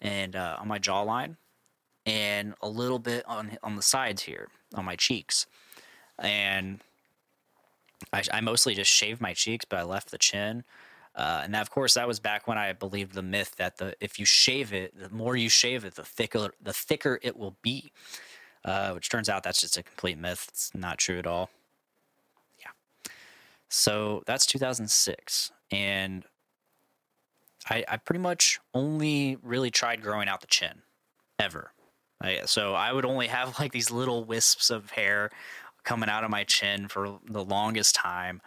and 0.00 0.36
uh, 0.36 0.56
on 0.58 0.68
my 0.68 0.78
jawline, 0.78 1.36
and 2.06 2.54
a 2.62 2.68
little 2.68 2.98
bit 2.98 3.24
on 3.26 3.58
on 3.62 3.76
the 3.76 3.82
sides 3.82 4.22
here 4.22 4.48
on 4.74 4.84
my 4.84 4.96
cheeks, 4.96 5.46
and 6.18 6.80
I, 8.12 8.22
I 8.32 8.40
mostly 8.40 8.74
just 8.74 8.90
shaved 8.90 9.20
my 9.20 9.34
cheeks, 9.34 9.64
but 9.64 9.78
I 9.78 9.82
left 9.82 10.10
the 10.10 10.18
chin. 10.18 10.64
Uh, 11.14 11.42
and 11.44 11.54
that, 11.54 11.60
of 11.60 11.70
course, 11.70 11.92
that 11.92 12.08
was 12.08 12.18
back 12.20 12.48
when 12.48 12.56
I 12.56 12.72
believed 12.72 13.12
the 13.12 13.22
myth 13.22 13.54
that 13.56 13.76
the 13.76 13.94
if 14.00 14.18
you 14.18 14.24
shave 14.24 14.72
it, 14.72 14.98
the 14.98 15.10
more 15.10 15.36
you 15.36 15.50
shave 15.50 15.84
it, 15.84 15.94
the 15.94 16.04
thicker 16.04 16.52
the 16.62 16.72
thicker 16.72 17.18
it 17.22 17.36
will 17.36 17.56
be 17.60 17.92
uh, 18.64 18.92
which 18.92 19.08
turns 19.08 19.28
out 19.28 19.42
that's 19.42 19.60
just 19.60 19.76
a 19.76 19.82
complete 19.82 20.18
myth. 20.18 20.46
It's 20.48 20.70
not 20.74 20.98
true 20.98 21.18
at 21.18 21.26
all. 21.26 21.50
Yeah. 22.60 22.70
So 23.68 24.22
that's 24.26 24.46
2006. 24.46 25.52
And 25.70 26.24
I, 27.68 27.84
I 27.88 27.96
pretty 27.96 28.20
much 28.20 28.60
only 28.74 29.38
really 29.42 29.70
tried 29.70 30.02
growing 30.02 30.28
out 30.28 30.40
the 30.40 30.46
chin 30.46 30.82
ever. 31.38 31.72
I, 32.20 32.42
so 32.44 32.74
I 32.74 32.92
would 32.92 33.04
only 33.04 33.28
have 33.28 33.58
like 33.60 33.72
these 33.72 33.90
little 33.90 34.24
wisps 34.24 34.70
of 34.70 34.90
hair 34.92 35.30
coming 35.84 36.08
out 36.08 36.24
of 36.24 36.30
my 36.30 36.44
chin 36.44 36.88
for 36.88 37.18
the 37.28 37.44
longest 37.44 37.94
time. 37.94 38.40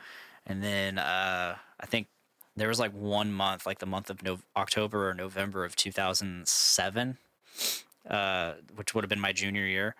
And 0.45 0.63
then 0.63 0.97
uh, 0.97 1.55
I 1.79 1.85
think 1.85 2.07
there 2.55 2.69
was 2.69 2.79
like 2.79 2.93
one 2.93 3.31
month, 3.31 3.65
like 3.65 3.79
the 3.79 3.85
month 3.85 4.09
of 4.09 4.23
no- 4.23 4.39
October 4.55 5.09
or 5.09 5.13
November 5.13 5.65
of 5.65 5.75
2007, 5.75 7.17
uh, 8.09 8.53
which 8.75 8.93
would 8.93 9.03
have 9.03 9.09
been 9.09 9.19
my 9.19 9.33
junior 9.33 9.65
year, 9.65 9.95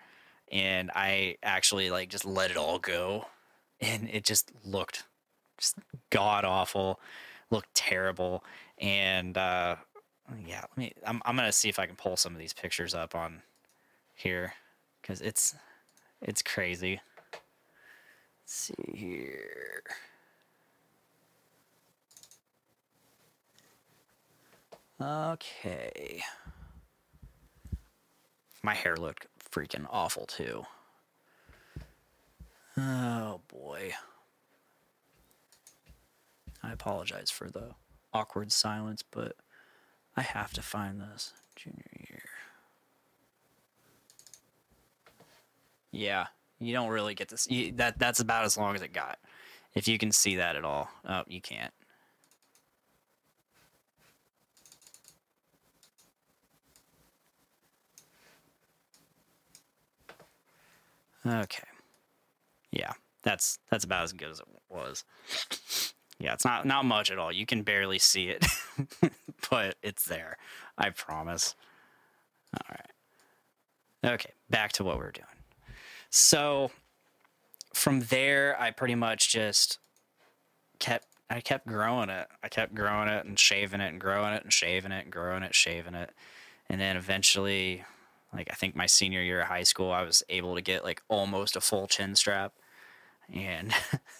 and 0.50 0.90
I 0.94 1.36
actually 1.42 1.90
like 1.90 2.08
just 2.08 2.24
let 2.24 2.50
it 2.50 2.56
all 2.56 2.78
go, 2.78 3.26
and 3.80 4.08
it 4.10 4.24
just 4.24 4.52
looked 4.64 5.04
just 5.58 5.76
god 6.10 6.44
awful, 6.44 7.00
looked 7.50 7.74
terrible, 7.74 8.44
and 8.78 9.36
uh, 9.36 9.76
yeah, 10.46 10.60
let 10.62 10.78
me. 10.78 10.92
I'm 11.06 11.22
I'm 11.24 11.36
gonna 11.36 11.52
see 11.52 11.68
if 11.68 11.78
I 11.78 11.86
can 11.86 11.96
pull 11.96 12.16
some 12.16 12.32
of 12.32 12.38
these 12.38 12.52
pictures 12.52 12.94
up 12.94 13.14
on 13.14 13.42
here 14.14 14.54
because 15.00 15.20
it's 15.20 15.54
it's 16.22 16.42
crazy. 16.42 17.00
Let's 17.32 18.54
see 18.54 18.74
here. 18.94 19.82
Okay. 25.00 26.22
My 28.62 28.74
hair 28.74 28.96
looked 28.96 29.26
freaking 29.56 29.86
awful 29.90 30.26
too. 30.26 30.66
Oh 32.76 33.40
boy. 33.48 33.94
I 36.62 36.72
apologize 36.72 37.30
for 37.30 37.48
the 37.48 37.70
awkward 38.12 38.52
silence, 38.52 39.02
but 39.02 39.36
I 40.16 40.22
have 40.22 40.52
to 40.54 40.62
find 40.62 41.00
this 41.00 41.32
junior 41.54 41.84
year. 42.08 42.22
Yeah, 45.90 46.26
you 46.58 46.74
don't 46.74 46.90
really 46.90 47.14
get 47.14 47.38
see 47.38 47.70
that. 47.72 47.98
That's 47.98 48.20
about 48.20 48.44
as 48.44 48.58
long 48.58 48.74
as 48.74 48.82
it 48.82 48.92
got. 48.92 49.18
If 49.74 49.88
you 49.88 49.96
can 49.98 50.12
see 50.12 50.36
that 50.36 50.56
at 50.56 50.64
all, 50.64 50.90
oh, 51.08 51.22
you 51.26 51.40
can't. 51.40 51.72
Okay. 61.26 61.66
Yeah, 62.70 62.92
that's 63.22 63.58
that's 63.70 63.84
about 63.84 64.04
as 64.04 64.12
good 64.12 64.30
as 64.30 64.40
it 64.40 64.46
was. 64.68 65.04
Yeah, 66.18 66.32
it's 66.32 66.44
not 66.44 66.66
not 66.66 66.84
much 66.84 67.10
at 67.10 67.18
all. 67.18 67.32
You 67.32 67.46
can 67.46 67.62
barely 67.62 67.98
see 67.98 68.28
it, 68.28 68.44
but 69.50 69.76
it's 69.82 70.04
there. 70.04 70.38
I 70.78 70.90
promise. 70.90 71.54
All 72.54 72.76
right. 72.76 74.12
Okay, 74.14 74.30
back 74.48 74.72
to 74.72 74.84
what 74.84 74.98
we 74.98 75.04
are 75.04 75.12
doing. 75.12 75.26
So 76.10 76.70
from 77.74 78.00
there, 78.00 78.58
I 78.60 78.70
pretty 78.70 78.94
much 78.94 79.30
just 79.30 79.78
kept 80.78 81.06
I 81.28 81.40
kept 81.40 81.66
growing 81.66 82.08
it. 82.08 82.28
I 82.42 82.48
kept 82.48 82.74
growing 82.74 83.08
it 83.08 83.26
and 83.26 83.38
shaving 83.38 83.80
it 83.80 83.88
and 83.90 84.00
growing 84.00 84.32
it 84.32 84.42
and 84.44 84.52
shaving 84.52 84.92
it 84.92 85.04
and 85.04 85.12
growing 85.12 85.42
it, 85.42 85.54
shaving 85.54 85.94
it. 85.94 86.10
And 86.68 86.80
then 86.80 86.96
eventually, 86.96 87.84
like 88.36 88.48
I 88.50 88.54
think 88.54 88.76
my 88.76 88.86
senior 88.86 89.22
year 89.22 89.40
of 89.40 89.48
high 89.48 89.62
school, 89.62 89.90
I 89.90 90.02
was 90.02 90.22
able 90.28 90.54
to 90.54 90.62
get 90.62 90.84
like 90.84 91.02
almost 91.08 91.56
a 91.56 91.60
full 91.60 91.86
chin 91.86 92.14
strap. 92.14 92.52
And 93.32 93.72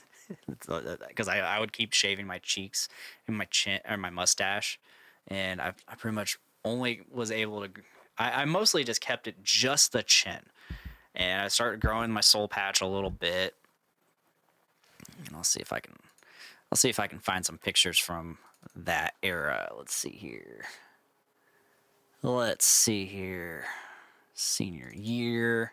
because 0.48 1.28
uh, 1.28 1.32
I, 1.32 1.38
I 1.38 1.60
would 1.60 1.72
keep 1.72 1.92
shaving 1.92 2.26
my 2.26 2.38
cheeks 2.38 2.88
and 3.26 3.36
my 3.36 3.44
chin 3.46 3.80
or 3.88 3.96
my 3.96 4.10
mustache. 4.10 4.80
And 5.28 5.60
I, 5.60 5.72
I 5.88 5.94
pretty 5.96 6.14
much 6.14 6.38
only 6.64 7.02
was 7.10 7.30
able 7.30 7.62
to, 7.62 7.70
I, 8.18 8.42
I 8.42 8.44
mostly 8.44 8.84
just 8.84 9.00
kept 9.00 9.26
it 9.26 9.42
just 9.42 9.92
the 9.92 10.02
chin. 10.02 10.40
And 11.14 11.42
I 11.42 11.48
started 11.48 11.80
growing 11.80 12.10
my 12.10 12.20
soul 12.20 12.48
patch 12.48 12.80
a 12.80 12.86
little 12.86 13.10
bit. 13.10 13.54
And 15.26 15.36
I'll 15.36 15.44
see 15.44 15.60
if 15.60 15.72
I 15.72 15.80
can 15.80 15.94
I'll 16.70 16.76
see 16.76 16.88
if 16.88 16.98
I 16.98 17.06
can 17.06 17.20
find 17.20 17.46
some 17.46 17.58
pictures 17.58 17.98
from 17.98 18.38
that 18.74 19.14
era. 19.22 19.72
Let's 19.76 19.94
see 19.94 20.10
here. 20.10 20.64
Let's 22.22 22.66
see 22.66 23.06
here. 23.06 23.64
Senior 24.38 24.92
year. 24.94 25.72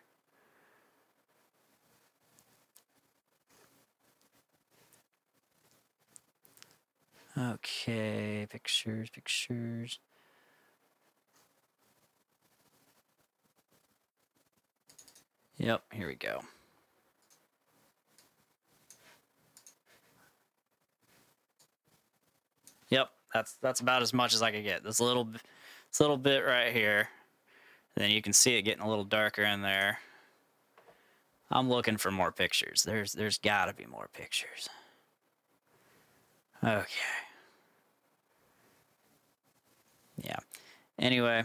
Okay, 7.38 8.48
pictures, 8.50 9.10
pictures. 9.10 10.00
Yep, 15.58 15.84
here 15.92 16.08
we 16.08 16.16
go. 16.16 16.40
Yep, 22.90 23.10
that's 23.34 23.54
that's 23.62 23.82
about 23.82 24.02
as 24.02 24.14
much 24.14 24.34
as 24.34 24.42
I 24.42 24.52
could 24.52 24.64
get. 24.64 24.84
This 24.84 25.02
little 25.02 25.26
this 25.26 26.00
little 26.00 26.18
bit 26.18 26.46
right 26.46 26.72
here. 26.72 27.10
And 27.96 28.04
then 28.04 28.12
you 28.12 28.22
can 28.22 28.34
see 28.34 28.56
it 28.56 28.64
getting 28.64 28.84
a 28.84 28.90
little 28.90 29.04
darker 29.04 29.44
in 29.44 29.62
there. 29.62 30.00
I'm 31.52 31.70
looking 31.70 31.98
for 31.98 32.12
more 32.12 32.32
pictures. 32.32 32.84
There's 32.84 33.14
there's 33.14 33.38
got 33.38 33.66
to 33.66 33.74
be 33.74 33.86
more 33.86 34.10
pictures. 34.14 34.70
Okay. 36.64 36.88
Yeah. 40.24 40.40
Anyway, 40.98 41.44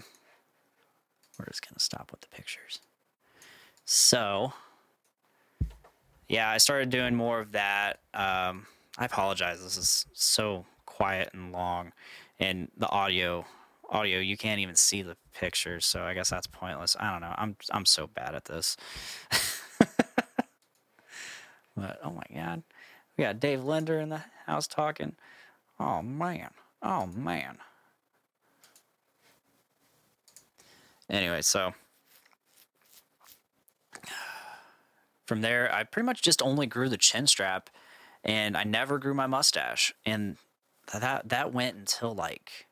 we're 1.38 1.46
just 1.46 1.66
going 1.66 1.74
to 1.74 1.82
stop 1.82 2.10
with 2.10 2.20
the 2.20 2.28
pictures. 2.28 2.80
So, 3.84 4.52
yeah, 6.28 6.50
I 6.50 6.58
started 6.58 6.90
doing 6.90 7.14
more 7.14 7.40
of 7.40 7.52
that. 7.52 8.00
Um, 8.14 8.66
I 8.98 9.06
apologize. 9.06 9.62
This 9.62 9.76
is 9.76 10.06
so 10.12 10.66
quiet 10.86 11.30
and 11.32 11.52
long, 11.52 11.92
and 12.38 12.70
the 12.76 12.88
audio 12.88 13.44
audio 13.88 14.18
you 14.18 14.36
can't 14.36 14.60
even 14.60 14.76
see 14.76 15.02
the 15.02 15.16
pictures. 15.34 15.86
So 15.86 16.02
I 16.02 16.14
guess 16.14 16.30
that's 16.30 16.46
pointless. 16.46 16.96
I 16.98 17.10
don't 17.10 17.20
know. 17.20 17.34
I'm 17.36 17.56
I'm 17.70 17.86
so 17.86 18.06
bad 18.06 18.34
at 18.34 18.44
this. 18.46 18.76
but 21.76 21.98
oh 22.02 22.10
my 22.10 22.24
god, 22.34 22.62
we 23.16 23.24
got 23.24 23.40
Dave 23.40 23.64
Linder 23.64 23.98
in 23.98 24.08
the 24.10 24.22
house 24.46 24.66
talking. 24.66 25.16
Oh 25.78 26.02
man. 26.02 26.50
Oh 26.82 27.06
man. 27.06 27.58
Anyway, 31.10 31.40
so 31.40 31.72
from 35.26 35.40
there, 35.40 35.72
I 35.72 35.84
pretty 35.84 36.06
much 36.06 36.22
just 36.22 36.42
only 36.42 36.66
grew 36.66 36.88
the 36.88 36.96
chin 36.96 37.26
strap, 37.26 37.70
and 38.24 38.56
I 38.56 38.64
never 38.64 38.98
grew 38.98 39.14
my 39.14 39.26
mustache, 39.26 39.92
and 40.04 40.36
that 40.92 41.28
that 41.28 41.52
went 41.52 41.76
until 41.76 42.14
like 42.14 42.67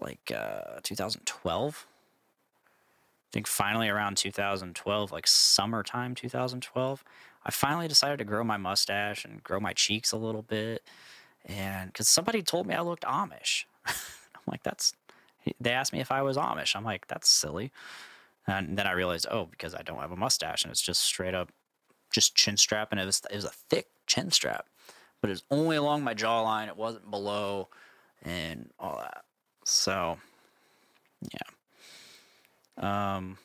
like 0.00 0.32
uh 0.34 0.80
2012 0.82 1.86
i 2.56 3.28
think 3.32 3.46
finally 3.46 3.88
around 3.88 4.16
2012 4.16 5.12
like 5.12 5.26
summertime 5.26 6.14
2012 6.14 7.04
i 7.44 7.50
finally 7.50 7.88
decided 7.88 8.18
to 8.18 8.24
grow 8.24 8.42
my 8.42 8.56
mustache 8.56 9.24
and 9.24 9.42
grow 9.42 9.60
my 9.60 9.72
cheeks 9.72 10.12
a 10.12 10.16
little 10.16 10.42
bit. 10.42 10.82
And 11.44 11.92
because 11.92 12.08
somebody 12.08 12.42
told 12.42 12.66
me 12.66 12.74
i 12.74 12.80
looked 12.80 13.04
amish. 13.04 13.64
I'm 13.86 14.42
like 14.46 14.62
that's 14.62 14.94
they 15.60 15.70
asked 15.70 15.92
me 15.92 16.00
if 16.00 16.12
i 16.12 16.22
was 16.22 16.36
amish. 16.36 16.76
I'm 16.76 16.84
like 16.84 17.06
that's 17.08 17.28
silly. 17.28 17.72
And 18.46 18.78
then 18.78 18.86
i 18.86 18.92
realized 18.92 19.26
oh 19.30 19.46
because 19.46 19.74
i 19.74 19.82
don't 19.82 19.98
have 19.98 20.12
a 20.12 20.16
mustache 20.16 20.62
and 20.64 20.70
it's 20.70 20.80
just 20.80 21.02
straight 21.02 21.34
up 21.34 21.50
just 22.12 22.34
chin 22.34 22.56
strap 22.56 22.88
and 22.92 23.00
it 23.00 23.06
was 23.06 23.22
it 23.30 23.34
was 23.34 23.44
a 23.44 23.50
thick 23.50 23.86
chin 24.06 24.30
strap 24.30 24.66
but 25.22 25.30
it 25.30 25.34
was 25.34 25.44
only 25.50 25.76
along 25.76 26.02
my 26.02 26.14
jawline. 26.14 26.66
It 26.66 26.76
wasn't 26.76 27.10
below 27.10 27.68
and 28.22 28.70
all 28.78 28.98
that. 28.98 29.24
So, 29.72 30.18
yeah. 31.32 33.16
Um, 33.16 33.38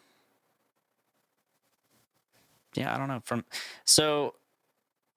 yeah, 2.76 2.94
I 2.94 2.98
don't 2.98 3.08
know. 3.08 3.22
From 3.24 3.46
so 3.86 4.36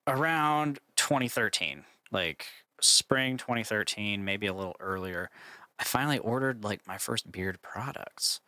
around 0.07 0.79
2013, 0.97 1.85
like 2.11 2.47
spring 2.81 3.37
2013, 3.37 4.25
maybe 4.25 4.47
a 4.47 4.55
little 4.55 4.77
earlier, 4.81 5.31
I 5.79 5.85
finally 5.85 6.19
ordered 6.19 6.65
like 6.65 6.87
my 6.87 6.99
first 6.99 7.31
beard 7.31 7.61
products. 7.63 8.41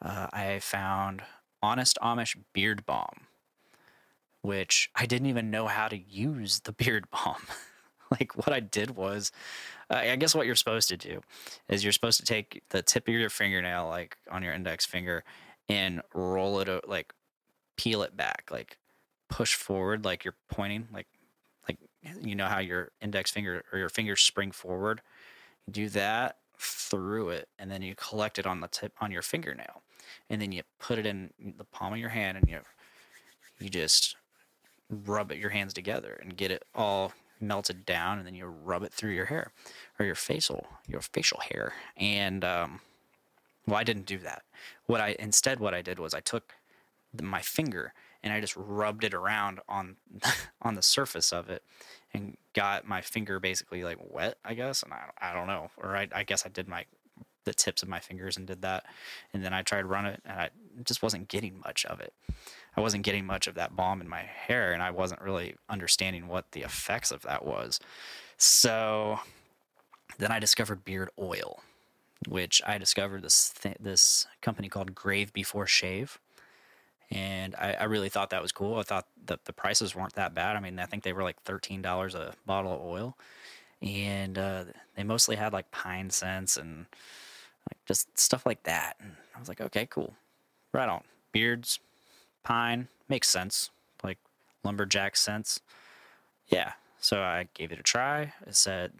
Uh, 0.00 0.28
I 0.32 0.58
found 0.60 1.22
Honest 1.62 1.98
Amish 2.02 2.36
Beard 2.52 2.86
Balm 2.86 3.26
which 4.44 4.90
I 4.94 5.06
didn't 5.06 5.28
even 5.28 5.50
know 5.50 5.68
how 5.68 5.88
to 5.88 5.96
use 5.96 6.60
the 6.60 6.72
beard 6.72 7.06
balm. 7.10 7.40
like 8.10 8.36
what 8.36 8.52
I 8.52 8.60
did 8.60 8.96
was, 8.96 9.32
uh, 9.90 9.94
I 9.94 10.16
guess 10.16 10.34
what 10.34 10.46
you're 10.46 10.54
supposed 10.56 10.88
to 10.88 10.96
do 10.96 11.20
is 11.68 11.84
you're 11.84 11.92
supposed 11.92 12.20
to 12.20 12.26
take 12.26 12.62
the 12.70 12.82
tip 12.82 13.08
of 13.08 13.14
your 13.14 13.30
fingernail, 13.30 13.88
like 13.88 14.16
on 14.30 14.42
your 14.42 14.52
index 14.52 14.86
finger, 14.86 15.24
and 15.68 16.02
roll 16.14 16.60
it, 16.60 16.88
like 16.88 17.12
peel 17.76 18.02
it 18.02 18.16
back, 18.16 18.48
like 18.50 18.78
push 19.28 19.54
forward, 19.54 20.04
like 20.04 20.24
you're 20.24 20.36
pointing, 20.48 20.88
like 20.92 21.06
like 21.68 21.78
you 22.22 22.34
know 22.34 22.46
how 22.46 22.58
your 22.58 22.90
index 23.00 23.30
finger 23.30 23.64
or 23.72 23.78
your 23.78 23.88
fingers 23.88 24.20
spring 24.20 24.50
forward. 24.50 25.00
You 25.66 25.72
do 25.72 25.88
that 25.90 26.36
through 26.58 27.30
it, 27.30 27.48
and 27.58 27.70
then 27.70 27.82
you 27.82 27.94
collect 27.94 28.38
it 28.38 28.46
on 28.46 28.60
the 28.60 28.68
tip 28.68 28.92
on 29.00 29.10
your 29.10 29.22
fingernail, 29.22 29.82
and 30.30 30.40
then 30.40 30.52
you 30.52 30.62
put 30.78 30.98
it 30.98 31.06
in 31.06 31.30
the 31.56 31.64
palm 31.64 31.92
of 31.92 31.98
your 31.98 32.10
hand, 32.10 32.38
and 32.38 32.48
you 32.48 32.60
you 33.58 33.68
just 33.68 34.16
rub 34.90 35.32
it, 35.32 35.38
your 35.38 35.50
hands 35.50 35.72
together 35.72 36.18
and 36.22 36.36
get 36.36 36.50
it 36.50 36.64
all 36.74 37.12
melted 37.46 37.86
down, 37.86 38.18
and 38.18 38.26
then 38.26 38.34
you 38.34 38.46
rub 38.46 38.82
it 38.82 38.92
through 38.92 39.12
your 39.12 39.26
hair 39.26 39.52
or 39.98 40.06
your 40.06 40.14
facial 40.14 40.66
your 40.86 41.00
facial 41.00 41.40
hair. 41.40 41.74
And 41.96 42.44
um, 42.44 42.80
well, 43.66 43.76
I 43.76 43.84
didn't 43.84 44.06
do 44.06 44.18
that. 44.18 44.42
What 44.86 45.00
I 45.00 45.16
instead 45.18 45.60
what 45.60 45.74
I 45.74 45.82
did 45.82 45.98
was 45.98 46.14
I 46.14 46.20
took 46.20 46.54
the, 47.12 47.22
my 47.22 47.40
finger 47.40 47.92
and 48.22 48.32
I 48.32 48.40
just 48.40 48.56
rubbed 48.56 49.04
it 49.04 49.14
around 49.14 49.60
on 49.68 49.96
on 50.62 50.74
the 50.74 50.82
surface 50.82 51.32
of 51.32 51.50
it 51.50 51.62
and 52.12 52.36
got 52.54 52.86
my 52.86 53.00
finger 53.00 53.38
basically 53.38 53.84
like 53.84 53.98
wet, 54.00 54.38
I 54.44 54.54
guess. 54.54 54.82
And 54.82 54.92
I, 54.92 55.10
I 55.20 55.34
don't 55.34 55.46
know, 55.46 55.70
or 55.76 55.96
I, 55.96 56.08
I 56.12 56.22
guess 56.24 56.46
I 56.46 56.48
did 56.48 56.68
my 56.68 56.86
the 57.44 57.52
tips 57.52 57.82
of 57.82 57.90
my 57.90 58.00
fingers 58.00 58.38
and 58.38 58.46
did 58.46 58.62
that, 58.62 58.86
and 59.34 59.44
then 59.44 59.52
I 59.52 59.60
tried 59.60 59.82
to 59.82 59.86
run 59.86 60.06
it, 60.06 60.22
and 60.24 60.40
I 60.40 60.50
just 60.82 61.02
wasn't 61.02 61.28
getting 61.28 61.60
much 61.62 61.84
of 61.84 62.00
it. 62.00 62.14
I 62.76 62.80
wasn't 62.80 63.04
getting 63.04 63.24
much 63.24 63.46
of 63.46 63.54
that 63.54 63.76
balm 63.76 64.00
in 64.00 64.08
my 64.08 64.22
hair, 64.22 64.72
and 64.72 64.82
I 64.82 64.90
wasn't 64.90 65.20
really 65.20 65.54
understanding 65.68 66.26
what 66.26 66.52
the 66.52 66.62
effects 66.62 67.10
of 67.10 67.22
that 67.22 67.44
was. 67.44 67.78
So 68.36 69.20
then 70.18 70.32
I 70.32 70.38
discovered 70.38 70.84
beard 70.84 71.10
oil, 71.18 71.62
which 72.28 72.60
I 72.66 72.78
discovered 72.78 73.22
this 73.22 73.50
th- 73.50 73.76
this 73.78 74.26
company 74.42 74.68
called 74.68 74.94
Grave 74.94 75.32
Before 75.32 75.66
Shave, 75.66 76.18
and 77.10 77.54
I, 77.56 77.74
I, 77.74 77.84
really 77.84 78.08
thought 78.08 78.30
that 78.30 78.42
was 78.42 78.52
cool. 78.52 78.78
I 78.78 78.82
thought 78.82 79.06
that 79.26 79.44
the 79.44 79.52
prices 79.52 79.94
weren't 79.94 80.14
that 80.14 80.34
bad. 80.34 80.56
I 80.56 80.60
mean, 80.60 80.78
I 80.78 80.86
think 80.86 81.02
they 81.02 81.12
were 81.12 81.22
like 81.22 81.40
thirteen 81.42 81.82
dollars 81.82 82.14
a 82.14 82.34
bottle 82.44 82.74
of 82.74 82.80
oil, 82.80 83.16
and 83.82 84.36
uh, 84.36 84.64
they 84.96 85.04
mostly 85.04 85.36
had 85.36 85.52
like 85.52 85.70
pine 85.70 86.10
scents 86.10 86.56
and 86.56 86.86
like 87.70 87.84
just 87.86 88.18
stuff 88.18 88.44
like 88.46 88.64
that. 88.64 88.96
And 89.00 89.12
I 89.34 89.38
was 89.38 89.48
like, 89.48 89.60
okay, 89.60 89.86
cool, 89.86 90.14
right 90.72 90.88
on. 90.88 91.02
Beards, 91.32 91.78
pine 92.44 92.88
makes 93.08 93.28
sense, 93.28 93.70
like 94.02 94.18
lumberjack 94.62 95.16
sense. 95.16 95.60
Yeah, 96.46 96.72
so 97.00 97.20
I 97.22 97.48
gave 97.54 97.72
it 97.72 97.80
a 97.80 97.82
try. 97.82 98.34
It 98.46 98.54
said 98.54 98.92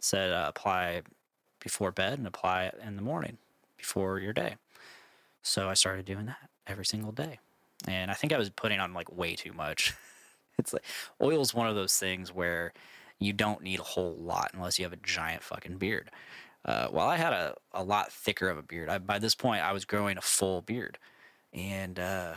said 0.00 0.32
uh, 0.32 0.46
apply 0.48 1.02
before 1.60 1.90
bed 1.90 2.18
and 2.18 2.26
apply 2.26 2.64
it 2.64 2.78
in 2.84 2.96
the 2.96 3.02
morning 3.02 3.38
before 3.76 4.18
your 4.18 4.32
day. 4.32 4.56
So 5.42 5.68
I 5.68 5.74
started 5.74 6.04
doing 6.04 6.26
that 6.26 6.50
every 6.66 6.84
single 6.84 7.12
day, 7.12 7.38
and 7.86 8.10
I 8.10 8.14
think 8.14 8.32
I 8.32 8.38
was 8.38 8.50
putting 8.50 8.80
on 8.80 8.92
like 8.92 9.16
way 9.16 9.34
too 9.34 9.52
much. 9.52 9.94
it's 10.58 10.72
like 10.72 10.84
oil 11.22 11.40
is 11.40 11.54
one 11.54 11.68
of 11.68 11.74
those 11.74 11.96
things 11.96 12.32
where 12.34 12.72
you 13.18 13.32
don't 13.32 13.62
need 13.62 13.80
a 13.80 13.84
whole 13.84 14.14
lot 14.14 14.50
unless 14.54 14.78
you 14.78 14.84
have 14.84 14.92
a 14.92 14.98
giant 15.02 15.42
fucking 15.42 15.78
beard. 15.78 16.10
Uh, 16.64 16.88
well, 16.92 17.08
I 17.08 17.16
had 17.16 17.32
a, 17.32 17.54
a 17.72 17.82
lot 17.82 18.12
thicker 18.12 18.50
of 18.50 18.58
a 18.58 18.62
beard. 18.62 18.88
I, 18.88 18.98
by 18.98 19.18
this 19.18 19.34
point, 19.34 19.62
I 19.62 19.72
was 19.72 19.84
growing 19.84 20.18
a 20.18 20.20
full 20.20 20.60
beard, 20.60 20.98
and 21.52 21.98
uh, 21.98 22.34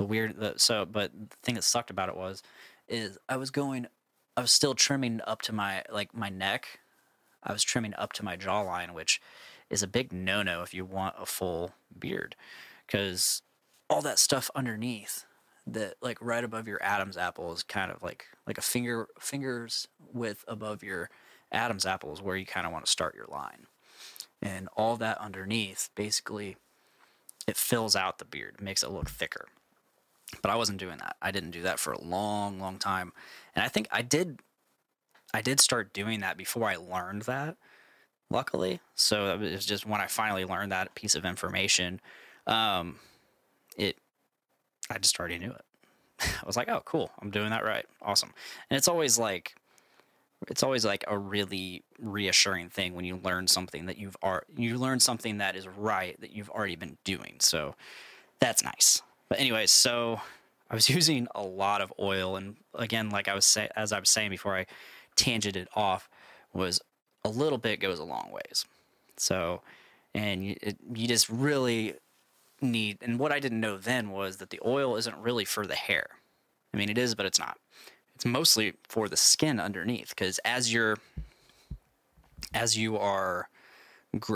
the 0.00 0.06
weird 0.06 0.34
the, 0.38 0.54
so 0.56 0.86
but 0.86 1.12
the 1.12 1.36
thing 1.42 1.56
that 1.56 1.62
sucked 1.62 1.90
about 1.90 2.08
it 2.08 2.16
was 2.16 2.42
is 2.88 3.18
i 3.28 3.36
was 3.36 3.50
going 3.50 3.86
i 4.34 4.40
was 4.40 4.50
still 4.50 4.74
trimming 4.74 5.20
up 5.26 5.42
to 5.42 5.52
my 5.52 5.84
like 5.92 6.14
my 6.16 6.30
neck. 6.30 6.80
I 7.42 7.52
was 7.52 7.62
trimming 7.62 7.94
up 7.94 8.14
to 8.14 8.24
my 8.24 8.36
jawline 8.38 8.94
which 8.94 9.20
is 9.68 9.82
a 9.82 9.86
big 9.86 10.10
no-no 10.10 10.62
if 10.62 10.72
you 10.72 10.86
want 10.86 11.16
a 11.18 11.26
full 11.26 11.72
beard 11.98 12.34
because 12.86 13.42
all 13.90 14.00
that 14.00 14.18
stuff 14.18 14.50
underneath 14.54 15.26
that 15.66 15.96
like 16.00 16.16
right 16.22 16.44
above 16.44 16.66
your 16.66 16.82
adam's 16.82 17.18
apple 17.18 17.52
is 17.52 17.62
kind 17.62 17.90
of 17.90 18.02
like 18.02 18.24
like 18.46 18.56
a 18.56 18.62
finger 18.62 19.06
fingers 19.18 19.86
width 20.14 20.46
above 20.48 20.82
your 20.82 21.10
adam's 21.52 21.84
apple 21.84 22.10
is 22.14 22.22
where 22.22 22.36
you 22.36 22.46
kind 22.46 22.66
of 22.66 22.72
want 22.72 22.86
to 22.86 22.90
start 22.90 23.14
your 23.14 23.26
line. 23.26 23.66
And 24.40 24.68
all 24.74 24.96
that 24.96 25.18
underneath 25.18 25.90
basically 25.94 26.56
it 27.46 27.58
fills 27.58 27.94
out 27.94 28.18
the 28.18 28.24
beard 28.24 28.62
makes 28.62 28.82
it 28.82 28.90
look 28.90 29.10
thicker 29.10 29.46
but 30.42 30.50
i 30.50 30.56
wasn't 30.56 30.78
doing 30.78 30.98
that. 30.98 31.16
I 31.20 31.30
didn't 31.30 31.50
do 31.50 31.62
that 31.62 31.78
for 31.78 31.92
a 31.92 32.00
long 32.00 32.60
long 32.60 32.78
time. 32.78 33.12
And 33.54 33.64
i 33.64 33.68
think 33.68 33.88
i 33.90 34.02
did 34.02 34.40
i 35.34 35.40
did 35.40 35.60
start 35.60 35.92
doing 35.92 36.20
that 36.20 36.36
before 36.36 36.68
i 36.68 36.76
learned 36.76 37.22
that 37.22 37.56
luckily. 38.30 38.80
So 38.94 39.34
it 39.34 39.40
was 39.40 39.66
just 39.66 39.86
when 39.86 40.00
i 40.00 40.06
finally 40.06 40.44
learned 40.44 40.72
that 40.72 40.94
piece 40.94 41.14
of 41.14 41.24
information 41.24 42.00
um 42.46 42.96
it 43.76 43.96
i 44.90 44.98
just 44.98 45.18
already 45.18 45.38
knew 45.38 45.52
it. 45.52 45.64
I 46.20 46.46
was 46.46 46.56
like 46.56 46.68
oh 46.68 46.82
cool. 46.84 47.10
I'm 47.20 47.30
doing 47.30 47.50
that 47.50 47.64
right. 47.64 47.86
Awesome. 48.02 48.32
And 48.68 48.76
it's 48.76 48.88
always 48.88 49.18
like 49.18 49.54
it's 50.48 50.62
always 50.62 50.84
like 50.84 51.04
a 51.06 51.18
really 51.18 51.82
reassuring 51.98 52.70
thing 52.70 52.94
when 52.94 53.04
you 53.04 53.16
learn 53.16 53.46
something 53.46 53.86
that 53.86 53.98
you've 53.98 54.16
ar- 54.22 54.44
you 54.56 54.78
learn 54.78 55.00
something 55.00 55.38
that 55.38 55.54
is 55.54 55.68
right 55.68 56.18
that 56.20 56.32
you've 56.32 56.50
already 56.50 56.76
been 56.76 56.96
doing. 57.04 57.36
So 57.40 57.74
that's 58.40 58.64
nice. 58.64 59.02
But 59.30 59.40
anyway, 59.40 59.66
so 59.66 60.20
I 60.70 60.74
was 60.74 60.90
using 60.90 61.26
a 61.34 61.42
lot 61.42 61.80
of 61.80 61.92
oil, 61.98 62.36
and 62.36 62.56
again, 62.74 63.08
like 63.08 63.28
I 63.28 63.34
was 63.34 63.46
say, 63.46 63.70
as 63.76 63.92
I 63.92 63.98
was 63.98 64.10
saying 64.10 64.28
before, 64.28 64.54
I 64.54 64.66
tangented 65.16 65.66
off 65.74 66.10
was 66.52 66.82
a 67.24 67.30
little 67.30 67.58
bit 67.58 67.80
goes 67.80 67.98
a 67.98 68.04
long 68.04 68.30
ways. 68.30 68.66
So, 69.16 69.62
and 70.14 70.44
you, 70.44 70.56
it, 70.60 70.76
you 70.94 71.08
just 71.08 71.30
really 71.30 71.94
need. 72.60 72.98
And 73.00 73.18
what 73.18 73.32
I 73.32 73.40
didn't 73.40 73.60
know 73.60 73.78
then 73.78 74.10
was 74.10 74.36
that 74.38 74.50
the 74.50 74.60
oil 74.64 74.96
isn't 74.96 75.16
really 75.16 75.46
for 75.46 75.66
the 75.66 75.74
hair. 75.74 76.06
I 76.74 76.76
mean, 76.76 76.90
it 76.90 76.98
is, 76.98 77.14
but 77.14 77.24
it's 77.24 77.38
not 77.38 77.56
it's 78.20 78.26
mostly 78.26 78.74
for 78.86 79.08
the 79.08 79.16
skin 79.16 79.58
underneath 79.58 80.10
because 80.10 80.38
as 80.44 80.70
you're 80.70 80.98
as 82.52 82.76
you 82.76 82.98
are 82.98 83.48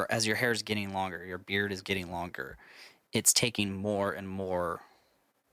as 0.09 0.27
your 0.27 0.37
hair 0.37 0.53
is 0.53 0.63
getting 0.63 0.95
longer 0.95 1.23
your 1.27 1.37
beard 1.37 1.71
is 1.71 1.83
getting 1.83 2.11
longer 2.11 2.57
it's 3.15 3.33
taking 3.33 3.75
more 3.75 4.13
and 4.13 4.29
more 4.29 4.83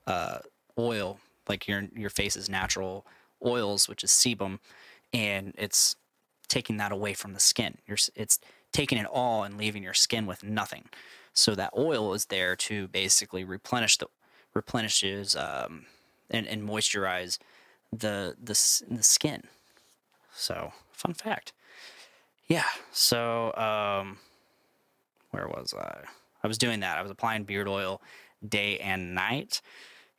uh, 0.06 0.38
oil 0.78 1.18
like 1.48 1.66
your 1.66 1.88
your 1.94 2.10
face's 2.10 2.50
natural 2.50 3.06
oils 3.44 3.88
which 3.88 4.04
is 4.04 4.10
sebum 4.10 4.58
and 5.14 5.54
it's 5.56 5.96
taking 6.48 6.76
that 6.76 6.92
away 6.92 7.14
from 7.14 7.32
the 7.32 7.40
skin 7.40 7.78
you're, 7.86 7.98
it's 8.14 8.38
taking 8.72 8.98
it 8.98 9.06
all 9.06 9.42
and 9.42 9.56
leaving 9.56 9.82
your 9.82 9.94
skin 9.94 10.26
with 10.26 10.44
nothing 10.44 10.84
so 11.32 11.54
that 11.54 11.72
oil 11.76 12.12
is 12.12 12.26
there 12.26 12.54
to 12.54 12.88
basically 12.88 13.44
replenish 13.44 13.96
the 13.96 14.06
replenishes 14.54 15.34
um, 15.34 15.86
and, 16.30 16.46
and 16.46 16.68
moisturize 16.68 17.38
the 17.92 18.36
the 18.42 18.54
the 18.90 19.02
skin. 19.02 19.44
So, 20.34 20.72
fun 20.92 21.14
fact. 21.14 21.52
Yeah. 22.48 22.64
So, 22.90 23.54
um, 23.54 24.18
where 25.30 25.46
was 25.46 25.74
I? 25.76 26.04
I 26.42 26.48
was 26.48 26.58
doing 26.58 26.80
that. 26.80 26.98
I 26.98 27.02
was 27.02 27.10
applying 27.10 27.44
beard 27.44 27.68
oil 27.68 28.02
day 28.46 28.78
and 28.78 29.14
night, 29.14 29.60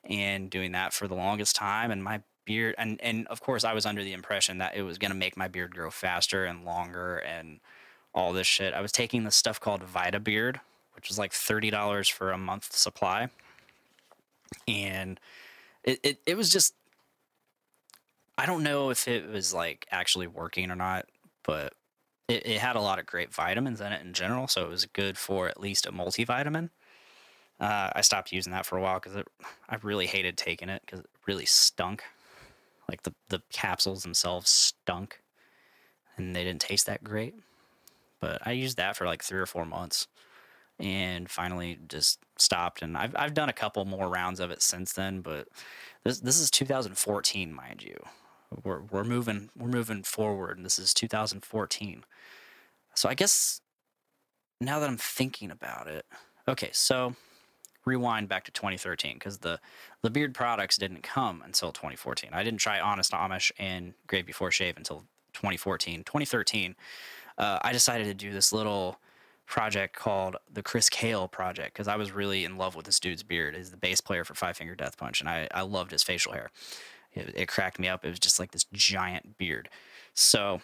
and 0.04 0.50
doing 0.50 0.72
that 0.74 0.94
for 0.94 1.08
the 1.08 1.16
longest 1.16 1.56
time. 1.56 1.92
And 1.92 2.04
my 2.04 2.22
beard, 2.46 2.76
and 2.78 3.00
and 3.02 3.28
of 3.28 3.42
course, 3.42 3.64
I 3.64 3.74
was 3.74 3.86
under 3.86 4.04
the 4.04 4.14
impression 4.14 4.58
that 4.60 4.76
it 4.76 4.84
was 4.84 4.98
going 4.98 5.12
to 5.12 5.18
make 5.18 5.38
my 5.38 5.48
beard 5.48 5.76
grow 5.76 5.92
faster 5.92 6.46
and 6.46 6.66
longer 6.66 7.18
and 7.18 7.60
all 8.14 8.34
this 8.34 8.48
shit. 8.48 8.74
I 8.74 8.82
was 8.82 8.92
taking 8.92 9.24
this 9.24 9.36
stuff 9.36 9.60
called 9.60 9.84
Vita 9.84 10.20
Beard, 10.20 10.60
which 10.96 11.10
is 11.10 11.18
like 11.18 11.34
thirty 11.34 11.70
dollars 11.70 12.08
for 12.08 12.32
a 12.32 12.38
month 12.38 12.74
supply, 12.76 13.30
and 14.68 15.20
it, 15.84 16.00
it 16.04 16.20
it 16.26 16.38
was 16.38 16.50
just 16.50 16.76
I 18.38 18.46
don't 18.46 18.64
know 18.64 18.90
if 18.90 19.08
it 19.08 19.30
was 19.30 19.54
like 19.54 19.88
actually 19.92 20.28
working 20.28 20.72
or 20.72 20.76
not, 20.76 21.06
but 21.44 21.74
it, 22.28 22.46
it, 22.46 22.60
had 22.60 22.76
a 22.76 22.82
lot 22.82 23.00
of 23.00 23.06
great 23.06 23.34
vitamins 23.34 23.82
in 23.82 23.92
it 23.92 24.02
in 24.06 24.14
general, 24.14 24.48
so 24.48 24.64
it 24.64 24.70
was 24.70 24.86
good 24.86 25.18
for 25.18 25.48
at 25.48 25.60
least 25.60 25.86
a 25.86 25.92
multivitamin. 25.92 26.70
Uh, 27.60 27.90
I 27.96 28.02
stopped 28.02 28.32
using 28.32 28.52
that 28.54 28.66
for 28.66 28.78
a 28.78 28.82
while 28.82 29.00
because 29.00 29.24
I 29.70 29.78
really 29.82 30.08
hated 30.08 30.38
taking 30.38 30.70
it 30.70 30.82
because 30.86 31.02
it 31.02 31.10
really 31.28 31.46
stunk. 31.46 32.04
Like 32.90 33.04
the 33.04 33.14
the 33.30 33.42
capsules 33.52 34.04
themselves 34.04 34.50
stunk, 34.50 35.22
and 36.18 36.36
they 36.36 36.44
didn't 36.44 36.62
taste 36.62 36.86
that 36.88 37.04
great. 37.04 37.36
But 38.20 38.46
I 38.46 38.52
used 38.52 38.78
that 38.78 38.96
for 38.96 39.06
like 39.06 39.24
three 39.24 39.40
or 39.40 39.46
four 39.46 39.66
months, 39.66 40.08
and 40.80 41.30
finally 41.30 41.80
just 41.88 42.20
stopped. 42.38 42.82
And 42.82 42.98
I've 42.98 43.16
I've 43.16 43.34
done 43.34 43.50
a 43.50 43.54
couple 43.54 43.86
more 43.86 44.10
rounds 44.10 44.40
of 44.40 44.52
it 44.52 44.62
since 44.62 44.94
then, 44.94 45.22
but 45.22 45.48
this 46.04 46.20
this 46.20 46.40
is 46.40 46.52
2014, 46.52 47.54
mind 47.54 47.84
you 47.84 47.98
we're 48.64 48.82
we're 48.82 49.04
moving 49.04 49.50
we're 49.58 49.68
moving 49.68 50.04
forward 50.04 50.58
and 50.58 50.66
this 50.66 50.80
is 50.80 50.94
2014 50.94 52.04
so 52.94 53.10
i 53.10 53.14
guess 53.14 53.62
now 54.62 54.80
that 54.80 54.90
i'm 54.90 54.98
thinking 54.98 55.52
about 55.52 55.88
it 55.88 56.06
okay 56.48 56.70
so 56.72 57.16
rewind 57.86 58.30
back 58.30 58.44
to 58.44 58.52
2013 58.52 59.16
because 59.16 59.40
the 59.40 59.60
the 60.02 60.10
beard 60.10 60.34
products 60.34 60.78
didn't 60.78 61.04
come 61.04 61.42
until 61.46 61.72
2014 61.72 62.30
i 62.34 62.44
didn't 62.44 62.60
try 62.60 62.80
honest 62.80 63.12
amish 63.12 63.52
and 63.60 63.94
grave 64.08 64.26
before 64.26 64.52
shave 64.52 64.78
until 64.78 65.04
2014 65.34 66.04
2013 66.04 66.76
uh, 67.38 67.60
i 67.62 67.72
decided 67.72 68.06
to 68.06 68.14
do 68.14 68.32
this 68.32 68.54
little 68.54 69.00
project 69.46 69.96
called 69.96 70.38
the 70.52 70.64
Chris 70.64 70.90
Kael 70.90 71.30
project 71.30 71.74
because 71.74 71.88
I 71.88 71.96
was 71.96 72.12
really 72.12 72.46
in 72.46 72.58
love 72.58 72.76
with 72.76 72.86
this 72.86 73.00
dude's 73.00 73.24
beard. 73.24 73.56
He's 73.56 73.72
the 73.72 73.78
bass 73.78 74.02
player 74.02 74.24
for 74.24 74.34
Five 74.34 74.58
Finger 74.58 74.76
Death 74.76 74.98
Punch, 74.98 75.20
and 75.20 75.30
I, 75.30 75.48
I 75.54 75.62
loved 75.62 75.92
his 75.92 76.04
facial 76.04 76.34
hair. 76.34 76.50
It, 77.16 77.34
it 77.36 77.48
cracked 77.48 77.80
me 77.80 77.88
up. 77.88 78.06
It 78.06 78.10
was 78.10 78.20
just 78.20 78.40
like 78.40 78.52
this 78.52 78.66
giant 78.74 79.38
beard. 79.38 79.70
So 80.14 80.62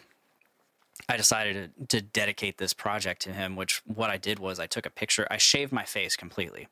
I 1.08 1.18
decided 1.18 1.72
to, 1.80 2.00
to 2.00 2.02
dedicate 2.02 2.58
this 2.58 2.74
project 2.74 3.22
to 3.24 3.34
him, 3.34 3.56
which 3.56 3.82
what 3.86 4.10
I 4.10 4.18
did 4.18 4.40
was 4.40 4.60
I 4.60 4.68
took 4.68 4.86
a 4.86 4.90
picture, 4.90 5.28
I 5.32 5.38
shaved 5.38 5.72
my 5.72 5.86
face 5.86 6.16
completely. 6.16 6.68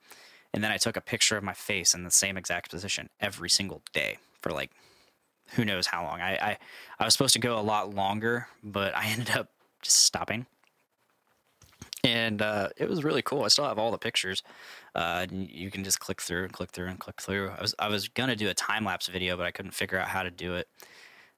And 0.53 0.63
then 0.63 0.71
I 0.71 0.77
took 0.77 0.97
a 0.97 1.01
picture 1.01 1.37
of 1.37 1.43
my 1.43 1.53
face 1.53 1.93
in 1.93 2.03
the 2.03 2.11
same 2.11 2.37
exact 2.37 2.71
position 2.71 3.09
every 3.19 3.49
single 3.49 3.81
day 3.93 4.17
for 4.41 4.51
like 4.51 4.71
who 5.51 5.63
knows 5.63 5.87
how 5.87 6.03
long. 6.03 6.21
I, 6.21 6.35
I, 6.35 6.57
I 6.99 7.05
was 7.05 7.13
supposed 7.13 7.33
to 7.33 7.39
go 7.39 7.59
a 7.59 7.61
lot 7.61 7.93
longer, 7.93 8.47
but 8.63 8.95
I 8.95 9.05
ended 9.07 9.31
up 9.31 9.49
just 9.81 10.03
stopping 10.03 10.45
and 12.07 12.41
uh, 12.41 12.69
it 12.77 12.87
was 12.87 13.03
really 13.03 13.21
cool. 13.21 13.43
I 13.43 13.49
still 13.49 13.65
have 13.65 13.77
all 13.77 13.91
the 13.91 13.97
pictures. 13.97 14.41
Uh, 14.95 15.27
you 15.29 15.69
can 15.69 15.83
just 15.83 15.99
click 15.99 16.21
through 16.21 16.45
and 16.45 16.53
click 16.53 16.71
through 16.71 16.87
and 16.87 16.97
click 16.97 17.21
through. 17.21 17.49
I 17.49 17.61
was 17.61 17.75
I 17.79 17.89
was 17.89 18.07
gonna 18.07 18.35
do 18.35 18.47
a 18.49 18.53
time 18.53 18.85
lapse 18.85 19.07
video, 19.07 19.35
but 19.35 19.45
I 19.45 19.51
couldn't 19.51 19.73
figure 19.73 19.99
out 19.99 20.07
how 20.07 20.23
to 20.23 20.31
do 20.31 20.55
it. 20.55 20.67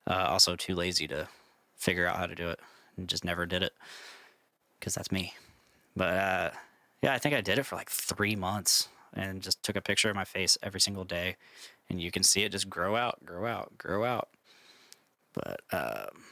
Uh, 0.06 0.28
also, 0.30 0.56
too 0.56 0.76
lazy 0.76 1.08
to 1.08 1.28
figure 1.76 2.06
out 2.06 2.18
how 2.18 2.28
to 2.28 2.36
do 2.36 2.50
it, 2.50 2.60
and 2.98 3.08
just 3.08 3.26
never 3.26 3.48
did 3.48 3.64
it 3.64 3.74
because 4.80 4.94
that's 4.94 5.12
me. 5.12 5.34
But 5.96 6.14
uh, 6.14 6.52
yeah, 7.02 7.14
I 7.14 7.18
think 7.18 7.34
I 7.34 7.42
did 7.42 7.58
it 7.58 7.66
for 7.66 7.76
like 7.76 7.90
three 7.90 8.36
months 8.36 8.90
and 9.16 9.42
just 9.42 9.64
took 9.64 9.76
a 9.76 9.82
picture 9.82 10.10
of 10.10 10.16
my 10.16 10.24
face 10.24 10.56
every 10.62 10.80
single 10.80 11.04
day, 11.04 11.36
and 11.90 12.00
you 12.00 12.12
can 12.12 12.22
see 12.22 12.44
it 12.44 12.52
just 12.52 12.70
grow 12.70 12.96
out, 12.96 13.26
grow 13.26 13.48
out, 13.48 13.76
grow 13.78 14.04
out. 14.04 14.30
But 15.34 15.62
um, 15.72 16.24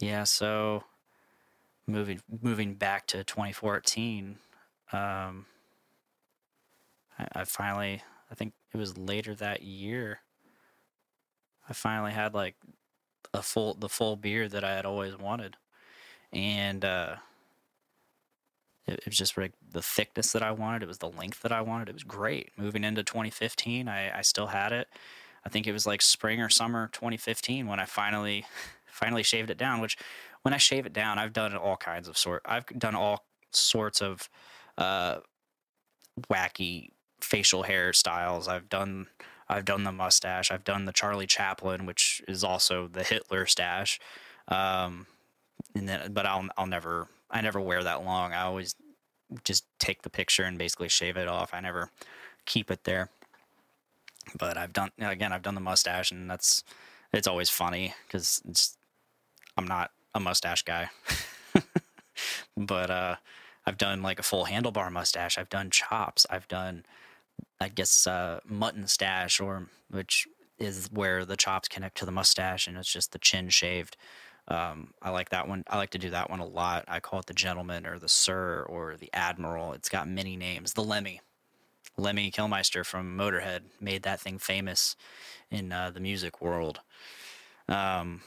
yeah, 0.00 0.24
so 0.24 0.82
moving 1.92 2.20
moving 2.42 2.74
back 2.74 3.06
to 3.08 3.24
2014, 3.24 4.38
um, 4.92 5.46
I, 7.18 7.28
I 7.32 7.44
finally 7.44 8.02
I 8.30 8.34
think 8.34 8.54
it 8.72 8.76
was 8.76 8.96
later 8.98 9.34
that 9.36 9.62
year. 9.62 10.20
I 11.68 11.72
finally 11.74 12.12
had 12.12 12.34
like 12.34 12.56
a 13.34 13.42
full 13.42 13.74
the 13.74 13.88
full 13.88 14.16
beard 14.16 14.50
that 14.52 14.64
I 14.64 14.74
had 14.74 14.86
always 14.86 15.16
wanted, 15.16 15.56
and 16.32 16.84
uh, 16.84 17.16
it, 18.86 18.94
it 18.94 19.06
was 19.06 19.18
just 19.18 19.36
like 19.36 19.52
the 19.70 19.82
thickness 19.82 20.32
that 20.32 20.42
I 20.42 20.50
wanted. 20.50 20.82
It 20.82 20.88
was 20.88 20.98
the 20.98 21.10
length 21.10 21.42
that 21.42 21.52
I 21.52 21.60
wanted. 21.60 21.88
It 21.88 21.94
was 21.94 22.04
great. 22.04 22.50
Moving 22.56 22.84
into 22.84 23.02
2015, 23.02 23.88
I, 23.88 24.18
I 24.18 24.22
still 24.22 24.48
had 24.48 24.72
it. 24.72 24.88
I 25.44 25.48
think 25.48 25.66
it 25.66 25.72
was 25.72 25.86
like 25.86 26.02
spring 26.02 26.40
or 26.40 26.48
summer 26.48 26.88
2015 26.92 27.66
when 27.66 27.80
I 27.80 27.84
finally 27.84 28.44
finally 28.86 29.22
shaved 29.22 29.50
it 29.50 29.58
down, 29.58 29.80
which 29.80 29.96
when 30.42 30.54
I 30.54 30.58
shave 30.58 30.86
it 30.86 30.92
down, 30.92 31.18
I've 31.18 31.32
done 31.32 31.56
all 31.56 31.76
kinds 31.76 32.08
of 32.08 32.18
sort. 32.18 32.42
I've 32.44 32.66
done 32.66 32.94
all 32.94 33.24
sorts 33.52 34.00
of 34.02 34.28
uh, 34.78 35.18
wacky 36.30 36.90
facial 37.20 37.64
hairstyles. 37.64 38.48
I've 38.48 38.68
done 38.68 39.06
I've 39.48 39.64
done 39.64 39.84
the 39.84 39.92
mustache. 39.92 40.50
I've 40.50 40.64
done 40.64 40.86
the 40.86 40.92
Charlie 40.92 41.26
Chaplin, 41.26 41.84
which 41.86 42.22
is 42.26 42.42
also 42.42 42.88
the 42.88 43.02
Hitler 43.02 43.46
stash. 43.46 44.00
Um, 44.48 45.06
and 45.74 45.88
then, 45.88 46.12
but 46.12 46.26
I'll 46.26 46.48
I'll 46.56 46.66
never 46.66 47.08
I 47.30 47.40
never 47.40 47.60
wear 47.60 47.82
that 47.82 48.04
long. 48.04 48.32
I 48.32 48.42
always 48.42 48.74
just 49.44 49.64
take 49.78 50.02
the 50.02 50.10
picture 50.10 50.44
and 50.44 50.58
basically 50.58 50.88
shave 50.88 51.16
it 51.16 51.28
off. 51.28 51.54
I 51.54 51.60
never 51.60 51.90
keep 52.44 52.70
it 52.70 52.84
there. 52.84 53.08
But 54.38 54.56
I've 54.56 54.72
done 54.72 54.90
again. 54.98 55.32
I've 55.32 55.42
done 55.42 55.54
the 55.54 55.60
mustache, 55.60 56.10
and 56.10 56.30
that's 56.30 56.64
it's 57.12 57.26
always 57.26 57.50
funny 57.50 57.94
because 58.06 58.76
I'm 59.56 59.66
not 59.66 59.90
a 60.14 60.20
mustache 60.20 60.62
guy. 60.62 60.90
but 62.56 62.90
uh, 62.90 63.16
I've 63.66 63.78
done 63.78 64.02
like 64.02 64.18
a 64.18 64.22
full 64.22 64.46
handlebar 64.46 64.90
mustache. 64.90 65.38
I've 65.38 65.48
done 65.48 65.70
chops. 65.70 66.26
I've 66.30 66.48
done, 66.48 66.84
I 67.60 67.68
guess, 67.68 68.06
uh, 68.06 68.40
mutton 68.44 68.86
stash, 68.86 69.40
or 69.40 69.68
which 69.90 70.26
is 70.58 70.88
where 70.92 71.24
the 71.24 71.36
chops 71.36 71.68
connect 71.68 71.96
to 71.98 72.06
the 72.06 72.12
mustache, 72.12 72.66
and 72.66 72.76
it's 72.76 72.92
just 72.92 73.12
the 73.12 73.18
chin 73.18 73.48
shaved. 73.48 73.96
Um, 74.48 74.92
I 75.00 75.10
like 75.10 75.30
that 75.30 75.48
one. 75.48 75.64
I 75.68 75.76
like 75.76 75.90
to 75.90 75.98
do 75.98 76.10
that 76.10 76.28
one 76.28 76.40
a 76.40 76.46
lot. 76.46 76.84
I 76.88 77.00
call 77.00 77.20
it 77.20 77.26
the 77.26 77.34
gentleman 77.34 77.86
or 77.86 77.98
the 77.98 78.08
sir 78.08 78.66
or 78.68 78.96
the 78.96 79.10
admiral. 79.12 79.72
It's 79.72 79.88
got 79.88 80.08
many 80.08 80.36
names. 80.36 80.72
The 80.72 80.82
Lemmy, 80.82 81.20
Lemmy 81.96 82.30
Kilmister 82.30 82.84
from 82.84 83.16
Motorhead 83.16 83.60
made 83.80 84.02
that 84.02 84.20
thing 84.20 84.38
famous 84.38 84.96
in 85.50 85.72
uh, 85.72 85.90
the 85.90 86.00
music 86.00 86.40
world. 86.40 86.80
Um, 87.68 88.22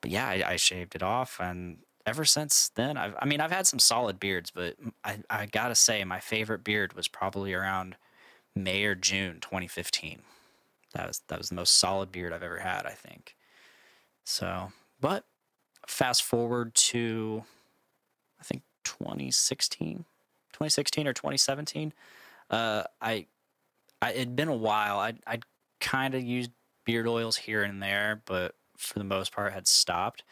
but 0.00 0.10
yeah, 0.10 0.28
I, 0.28 0.42
I, 0.46 0.56
shaved 0.56 0.94
it 0.94 1.02
off, 1.02 1.38
and 1.40 1.78
ever 2.06 2.24
since 2.24 2.70
then, 2.74 2.96
I've, 2.96 3.14
I 3.18 3.26
mean, 3.26 3.40
I've 3.40 3.50
had 3.50 3.66
some 3.66 3.78
solid 3.78 4.18
beards, 4.18 4.50
but 4.50 4.76
I, 5.04 5.18
I 5.28 5.46
gotta 5.46 5.74
say, 5.74 6.02
my 6.04 6.20
favorite 6.20 6.64
beard 6.64 6.94
was 6.94 7.08
probably 7.08 7.52
around 7.52 7.96
May 8.54 8.84
or 8.84 8.94
June 8.94 9.38
2015. 9.40 10.22
That 10.94 11.06
was 11.06 11.22
that 11.28 11.38
was 11.38 11.50
the 11.50 11.54
most 11.54 11.76
solid 11.76 12.10
beard 12.10 12.32
I've 12.32 12.42
ever 12.42 12.58
had, 12.58 12.86
I 12.86 12.92
think. 12.92 13.36
So, 14.24 14.72
but 15.00 15.24
fast 15.86 16.22
forward 16.22 16.74
to 16.74 17.44
I 18.40 18.44
think 18.44 18.62
2016, 18.84 20.04
2016 20.52 21.06
or 21.06 21.12
2017. 21.12 21.92
Uh, 22.50 22.84
I, 23.00 23.26
I 24.00 24.12
it'd 24.12 24.36
been 24.36 24.48
a 24.48 24.56
while. 24.56 24.98
I 24.98 25.14
I 25.26 25.40
kind 25.80 26.14
of 26.14 26.22
used 26.22 26.50
beard 26.84 27.06
oils 27.06 27.36
here 27.36 27.62
and 27.62 27.82
there, 27.82 28.22
but 28.24 28.54
for 28.78 28.98
the 28.98 29.04
most 29.04 29.32
part 29.32 29.52
had 29.52 29.66
stopped. 29.66 30.22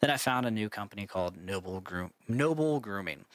Then 0.00 0.10
I 0.10 0.16
found 0.16 0.46
a 0.46 0.50
new 0.50 0.68
company 0.68 1.06
called 1.06 1.36
Noble 1.36 1.80
Groom 1.80 2.10
Noble 2.26 2.80
Grooming, 2.80 3.26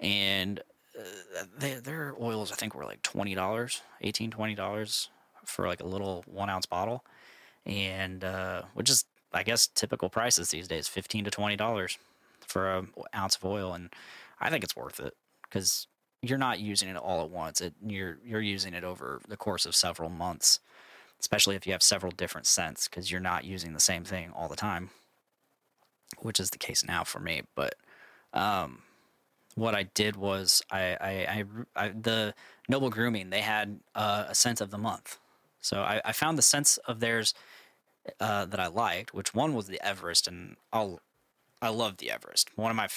and 0.00 0.60
uh, 0.98 1.44
they, 1.58 1.74
their 1.74 2.14
oils 2.20 2.50
I 2.50 2.56
think 2.56 2.74
were 2.74 2.84
like 2.84 3.02
twenty 3.02 3.34
dollars, 3.34 3.82
18 4.00 4.30
20 4.30 4.54
dollars 4.54 5.10
for 5.44 5.66
like 5.68 5.80
a 5.80 5.86
little 5.86 6.24
one 6.26 6.50
ounce 6.50 6.66
bottle, 6.66 7.04
and 7.64 8.24
uh, 8.24 8.62
which 8.74 8.90
is 8.90 9.04
I 9.32 9.42
guess 9.42 9.66
typical 9.66 10.08
prices 10.08 10.50
these 10.50 10.68
days, 10.68 10.88
fifteen 10.88 11.24
to 11.24 11.30
twenty 11.30 11.56
dollars 11.56 11.98
for 12.40 12.76
an 12.76 12.88
ounce 13.14 13.36
of 13.36 13.44
oil, 13.44 13.74
and 13.74 13.90
I 14.40 14.50
think 14.50 14.64
it's 14.64 14.76
worth 14.76 15.00
it 15.00 15.14
because 15.42 15.86
you're 16.22 16.38
not 16.38 16.60
using 16.60 16.88
it 16.88 16.96
all 16.96 17.22
at 17.22 17.30
once. 17.30 17.60
It, 17.60 17.74
you're 17.86 18.18
you're 18.24 18.40
using 18.40 18.74
it 18.74 18.84
over 18.84 19.20
the 19.28 19.36
course 19.36 19.66
of 19.66 19.74
several 19.74 20.08
months, 20.08 20.60
especially 21.20 21.56
if 21.56 21.66
you 21.66 21.72
have 21.72 21.82
several 21.82 22.12
different 22.12 22.46
scents 22.46 22.88
because 22.88 23.10
you're 23.10 23.20
not 23.20 23.44
using 23.44 23.72
the 23.72 23.80
same 23.80 24.04
thing 24.04 24.30
all 24.34 24.48
the 24.48 24.56
time, 24.56 24.90
which 26.18 26.38
is 26.40 26.50
the 26.50 26.58
case 26.58 26.84
now 26.84 27.04
for 27.04 27.20
me. 27.20 27.42
But 27.54 27.74
um, 28.32 28.82
what 29.54 29.74
I 29.74 29.84
did 29.84 30.16
was 30.16 30.62
I, 30.70 30.96
I, 31.00 31.10
I, 31.10 31.44
I 31.84 31.88
the 31.88 32.34
Noble 32.68 32.90
Grooming 32.90 33.30
they 33.30 33.40
had 33.40 33.80
uh, 33.94 34.26
a 34.28 34.34
scent 34.34 34.60
of 34.60 34.70
the 34.70 34.78
month, 34.78 35.18
so 35.60 35.82
I, 35.82 36.00
I 36.04 36.12
found 36.12 36.38
the 36.38 36.42
scents 36.42 36.76
of 36.78 37.00
theirs 37.00 37.34
uh, 38.20 38.44
that 38.46 38.60
I 38.60 38.68
liked, 38.68 39.14
which 39.14 39.34
one 39.34 39.54
was 39.54 39.66
the 39.66 39.80
Everest, 39.84 40.28
and 40.28 40.56
I'll 40.72 41.00
I 41.62 41.70
love 41.70 41.96
the 41.96 42.10
Everest. 42.10 42.50
One 42.56 42.70
of 42.70 42.76
my 42.76 42.88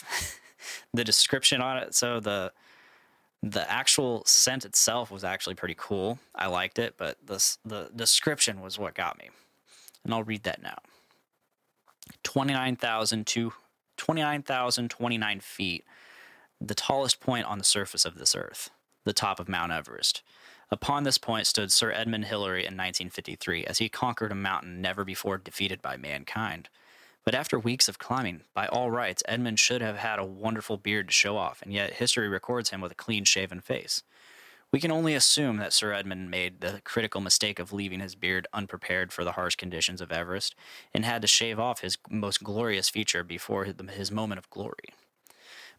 the 0.94 1.04
description 1.04 1.62
on 1.62 1.78
it, 1.78 1.96
so 1.96 2.20
the 2.20 2.52
the 3.42 3.70
actual 3.72 4.24
scent 4.26 4.66
itself 4.66 5.12
was 5.12 5.24
actually 5.24 5.56
pretty 5.56 5.76
cool. 5.78 6.20
I 6.36 6.48
liked 6.48 6.80
it, 6.80 6.96
but 6.98 7.18
the 7.26 7.44
the 7.64 7.90
description 7.96 8.62
was 8.62 8.78
what 8.78 8.96
got 8.96 9.18
me, 9.18 9.30
and 10.04 10.14
I'll 10.14 10.24
read 10.24 10.44
that 10.44 10.62
now. 10.62 10.78
Twenty 12.24 12.54
nine 12.54 12.76
thousand 12.76 13.28
to 13.28 13.54
twenty 13.98 14.22
nine 14.22 14.44
thousand 14.44 14.90
twenty 14.90 15.18
nine 15.18 15.40
feet, 15.40 15.86
the 16.60 16.76
tallest 16.76 17.20
point 17.20 17.46
on 17.46 17.58
the 17.58 17.64
surface 17.64 18.06
of 18.06 18.18
this 18.18 18.36
earth, 18.36 18.72
the 19.06 19.14
top 19.14 19.40
of 19.40 19.48
Mount 19.48 19.72
Everest. 19.72 20.22
Upon 20.72 21.04
this 21.04 21.18
point 21.18 21.48
stood 21.48 21.72
Sir 21.72 21.92
Edmund 21.92 22.26
Hillary 22.26 22.62
in 22.62 22.78
1953 22.78 23.66
as 23.66 23.80
he 23.80 23.90
conquered 23.90 24.32
a 24.32 24.36
mountain 24.36 24.82
never 24.82 25.04
before 25.04 25.40
defeated 25.40 25.82
by 25.82 25.98
mankind. 25.98 26.70
But 27.26 27.36
after 27.36 27.60
weeks 27.60 27.88
of 27.88 28.00
climbing, 28.00 28.42
by 28.54 28.68
all 28.68 28.90
rights, 28.90 29.24
Edmund 29.28 29.60
should 29.60 29.82
have 29.82 29.98
had 29.98 30.20
a 30.20 30.26
wonderful 30.26 30.78
beard 30.78 31.08
to 31.08 31.14
show 31.14 31.38
off, 31.38 31.62
and 31.62 31.74
yet 31.74 31.94
history 31.94 32.28
records 32.28 32.70
him 32.70 32.82
with 32.82 32.92
a 32.92 32.96
clean 32.96 33.24
shaven 33.24 33.62
face. 33.62 34.04
We 34.72 34.80
can 34.80 34.92
only 34.92 35.16
assume 35.16 35.58
that 35.58 35.74
Sir 35.74 35.94
Edmund 35.94 36.30
made 36.30 36.62
the 36.62 36.82
critical 36.84 37.22
mistake 37.22 37.58
of 37.58 37.74
leaving 37.74 38.02
his 38.02 38.14
beard 38.14 38.48
unprepared 38.54 39.12
for 39.12 39.24
the 39.24 39.32
harsh 39.32 39.56
conditions 39.56 40.00
of 40.00 40.12
Everest 40.12 40.56
and 40.94 41.04
had 41.04 41.24
to 41.24 41.28
shave 41.28 41.60
off 41.60 41.82
his 41.82 41.98
most 42.10 42.44
glorious 42.44 42.88
feature 42.88 43.24
before 43.24 43.66
his 43.66 44.12
moment 44.12 44.38
of 44.38 44.50
glory. 44.52 44.94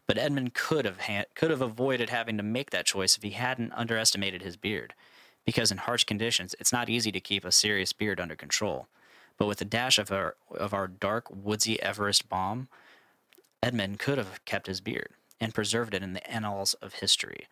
But 0.07 0.17
Edmund 0.17 0.53
could 0.53 0.83
have 0.83 1.01
ha- 1.01 1.23
could 1.35 1.51
have 1.51 1.61
avoided 1.61 2.09
having 2.09 2.35
to 2.35 2.43
make 2.43 2.71
that 2.71 2.85
choice 2.85 3.15
if 3.15 3.23
he 3.23 3.31
hadn't 3.31 3.71
underestimated 3.71 4.41
his 4.41 4.57
beard, 4.57 4.93
because 5.45 5.71
in 5.71 5.77
harsh 5.77 6.03
conditions 6.03 6.53
it's 6.59 6.73
not 6.73 6.89
easy 6.89 7.13
to 7.13 7.21
keep 7.21 7.45
a 7.45 7.51
serious 7.51 7.93
beard 7.93 8.19
under 8.19 8.35
control. 8.35 8.87
But 9.41 9.47
with 9.47 9.61
a 9.61 9.65
dash 9.65 9.97
of 9.97 10.11
our 10.11 10.35
of 10.55 10.71
our 10.71 10.87
dark 10.87 11.25
woodsy 11.31 11.81
Everest 11.81 12.29
balm, 12.29 12.67
Edmund 13.63 13.97
could 13.97 14.19
have 14.19 14.45
kept 14.45 14.67
his 14.67 14.81
beard 14.81 15.13
and 15.39 15.51
preserved 15.51 15.95
it 15.95 16.03
in 16.03 16.13
the 16.13 16.31
annals 16.31 16.75
of 16.75 16.93
history. 16.93 17.47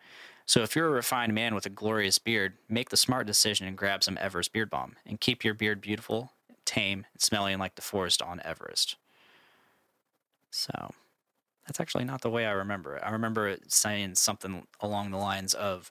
So 0.46 0.62
if 0.62 0.76
you're 0.76 0.86
a 0.86 0.90
refined 0.90 1.34
man 1.34 1.52
with 1.52 1.66
a 1.66 1.68
glorious 1.68 2.16
beard, 2.18 2.58
make 2.68 2.90
the 2.90 2.96
smart 2.96 3.26
decision 3.26 3.66
and 3.66 3.76
grab 3.76 4.04
some 4.04 4.16
Everest 4.20 4.52
beard 4.52 4.70
balm 4.70 4.98
and 5.04 5.20
keep 5.20 5.42
your 5.42 5.52
beard 5.52 5.80
beautiful, 5.80 6.30
tame, 6.64 7.06
and 7.12 7.20
smelling 7.20 7.58
like 7.58 7.74
the 7.74 7.82
forest 7.82 8.22
on 8.22 8.40
Everest. 8.44 8.94
So 10.52 10.92
that's 11.66 11.80
actually 11.80 12.04
not 12.04 12.20
the 12.20 12.30
way 12.30 12.46
I 12.46 12.52
remember 12.52 12.98
it. 12.98 13.02
I 13.04 13.10
remember 13.10 13.48
it 13.48 13.72
saying 13.72 14.14
something 14.14 14.68
along 14.78 15.10
the 15.10 15.16
lines 15.16 15.54
of, 15.54 15.90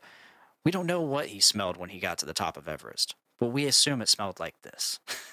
We 0.64 0.72
don't 0.72 0.88
know 0.88 1.02
what 1.02 1.26
he 1.26 1.42
smelled 1.42 1.76
when 1.76 1.90
he 1.90 2.00
got 2.00 2.20
to 2.20 2.26
the 2.26 2.34
top 2.34 2.56
of 2.56 2.70
Everest, 2.70 3.16
but 3.38 3.48
we 3.48 3.66
assume 3.66 4.02
it 4.02 4.08
smelled 4.08 4.40
like 4.40 4.62
this. 4.62 5.02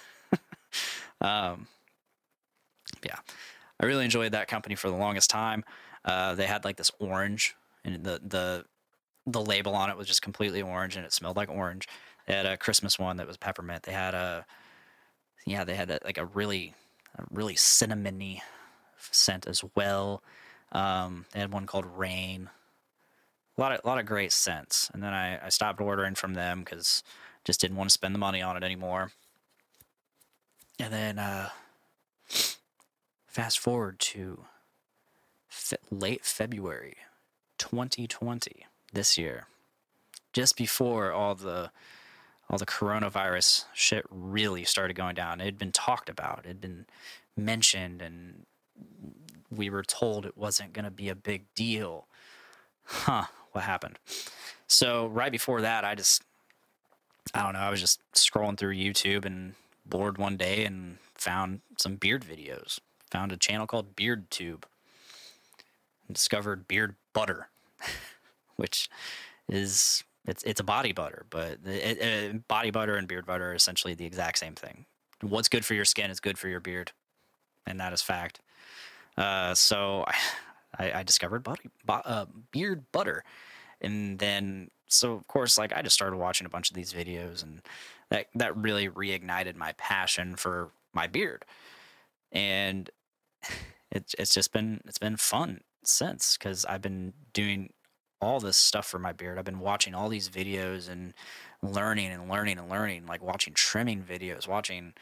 um, 1.21 1.67
yeah, 3.05 3.19
I 3.81 3.87
really 3.87 4.05
enjoyed 4.05 4.33
that 4.33 4.49
company 4.49 4.75
for 4.75 4.89
the 4.89 4.97
longest 4.97 5.31
time. 5.31 5.65
Uh, 6.05 6.35
they 6.35 6.47
had 6.47 6.65
like 6.65 6.77
this 6.77 6.91
orange, 6.99 7.55
and 7.85 8.05
the 8.05 8.21
the 8.25 8.65
the 9.27 9.43
label 9.43 9.75
on 9.75 9.91
it 9.91 9.97
was 9.97 10.07
just 10.07 10.23
completely 10.23 10.63
orange, 10.63 10.97
and 10.97 11.05
it 11.05 11.13
smelled 11.13 11.37
like 11.37 11.49
orange. 11.49 11.89
They 12.27 12.35
had 12.35 12.47
a 12.47 12.57
Christmas 12.57 12.99
one 12.99 13.17
that 13.17 13.27
was 13.27 13.37
peppermint. 13.37 13.83
They 13.83 13.93
had 13.93 14.15
a 14.15 14.47
yeah, 15.47 15.65
they 15.65 15.75
had 15.75 15.91
a, 15.91 15.99
like 16.05 16.19
a 16.19 16.27
really 16.27 16.75
a 17.17 17.25
really 17.31 17.55
cinnamony 17.55 18.41
scent 18.99 19.47
as 19.47 19.63
well. 19.75 20.23
Um, 20.73 21.27
they 21.33 21.41
had 21.41 21.53
one 21.53 21.67
called 21.67 21.87
Rain. 21.87 22.51
A 23.57 23.61
lot 23.61 23.73
of 23.73 23.81
a 23.83 23.87
lot 23.87 23.99
of 23.99 24.07
great 24.07 24.33
scents, 24.33 24.91
and 24.93 25.03
then 25.03 25.15
I, 25.15 25.47
I 25.47 25.49
stopped 25.49 25.81
ordering 25.81 26.15
from 26.15 26.35
them 26.35 26.61
because 26.61 27.03
just 27.45 27.61
didn't 27.61 27.77
want 27.77 27.89
to 27.89 27.95
spend 27.95 28.15
the 28.15 28.19
money 28.19 28.43
on 28.43 28.57
it 28.57 28.65
anymore. 28.65 29.13
And 30.79 30.93
then 30.93 31.19
uh, 31.19 31.49
fast 33.27 33.59
forward 33.59 33.99
to 33.99 34.45
fe- 35.49 35.77
late 35.91 36.25
February 36.25 36.97
2020 37.59 38.67
this 38.93 39.17
year, 39.17 39.47
just 40.33 40.57
before 40.57 41.13
all 41.13 41.35
the 41.35 41.71
all 42.49 42.59
the 42.59 42.67
coronavirus 42.67 43.65
shit 43.75 44.05
really 44.11 44.65
started 44.65 44.95
going 44.95 45.15
down. 45.15 45.41
It 45.41 45.47
had 45.47 45.59
been 45.59 45.73
talked 45.73 46.09
about, 46.09 46.41
it 46.45 46.49
had 46.49 46.61
been 46.61 46.87
mentioned, 47.37 48.01
and 48.01 48.47
we 49.51 49.69
were 49.69 49.83
told 49.83 50.25
it 50.25 50.37
wasn't 50.37 50.73
going 50.73 50.85
to 50.85 50.91
be 50.91 51.09
a 51.09 51.15
big 51.15 51.43
deal. 51.55 52.07
Huh, 52.85 53.25
what 53.53 53.65
happened? 53.65 53.99
So, 54.69 55.07
right 55.09 55.33
before 55.33 55.61
that, 55.63 55.85
I 55.85 55.95
just, 55.95 56.23
I 57.35 57.43
don't 57.43 57.55
know, 57.55 57.59
I 57.59 57.71
was 57.71 57.81
just 57.81 58.01
scrolling 58.15 58.57
through 58.57 58.75
YouTube 58.75 59.25
and 59.25 59.55
bored 59.89 60.19
one 60.19 60.37
day 60.37 60.65
and 60.65 60.99
found 61.15 61.61
some 61.79 61.97
beard 61.97 62.25
videos. 62.25 62.79
Found 63.11 63.33
a 63.33 63.37
channel 63.37 63.67
called 63.67 63.97
Beard 63.97 64.31
Tube 64.31 64.67
and 66.07 66.15
discovered 66.15 66.69
beard 66.69 66.97
butter, 67.13 67.49
which 68.57 68.89
is 69.49 70.05
it's 70.27 70.43
it's 70.43 70.61
a 70.61 70.65
body 70.65 70.93
butter, 70.93 71.27
but 71.31 71.59
it, 71.65 71.99
it, 71.99 72.49
body 72.49 72.71
butter 72.71 72.97
and 72.97 73.07
beard 73.07 73.27
butter 73.27 73.51
are 73.51 73.55
essentially 73.55 73.95
the 73.95 74.05
exact 74.05 74.39
same 74.39 74.55
thing. 74.55 74.87
What's 75.23 75.49
good 75.49 75.65
for 75.65 75.75
your 75.75 75.85
skin 75.85 76.11
is 76.11 76.21
good 76.21 76.39
for 76.39 76.49
your 76.49 76.61
beard, 76.61 76.93
and 77.67 77.81
that 77.81 77.93
is 77.93 78.03
fact. 78.03 78.41
Uh, 79.17 79.55
so 79.55 80.05
I, 80.79 80.93
I 80.93 81.03
discovered 81.05 81.43
body, 81.43 81.71
uh, 81.89 82.27
beard 82.51 82.85
butter. 82.93 83.25
And 83.87 84.19
then, 84.19 84.71
so 84.89 85.13
of 85.13 85.27
course, 85.29 85.57
like 85.57 85.73
I 85.73 85.81
just 85.81 85.95
started 85.95 86.17
watching 86.17 86.45
a 86.45 86.51
bunch 86.51 86.71
of 86.71 86.75
these 86.75 86.93
videos, 86.93 87.43
and 87.43 87.63
that 88.11 88.27
that 88.35 88.57
really 88.57 88.89
reignited 88.89 89.55
my 89.55 89.73
passion 89.79 90.35
for 90.35 90.71
my 90.93 91.07
beard. 91.07 91.45
And 92.33 92.91
it's 93.93 94.15
it's 94.19 94.35
just 94.35 94.53
been 94.53 94.81
it's 94.87 94.99
been 94.99 95.17
fun 95.17 95.61
since 95.85 96.37
because 96.37 96.65
I've 96.65 96.83
been 96.83 97.13
doing 97.33 97.73
all 98.21 98.41
this 98.41 98.57
stuff 98.57 98.87
for 98.87 98.99
my 98.99 99.13
beard. 99.13 99.39
I've 99.39 99.45
been 99.45 99.61
watching 99.61 99.95
all 99.95 100.09
these 100.09 100.29
videos 100.29 100.91
and 100.91 101.15
learning 101.63 102.11
and 102.11 102.29
learning 102.29 102.59
and 102.59 102.69
learning, 102.69 103.07
like 103.07 103.23
watching 103.23 103.55
trimming 103.55 104.03
videos, 104.03 104.49
watching 104.49 104.95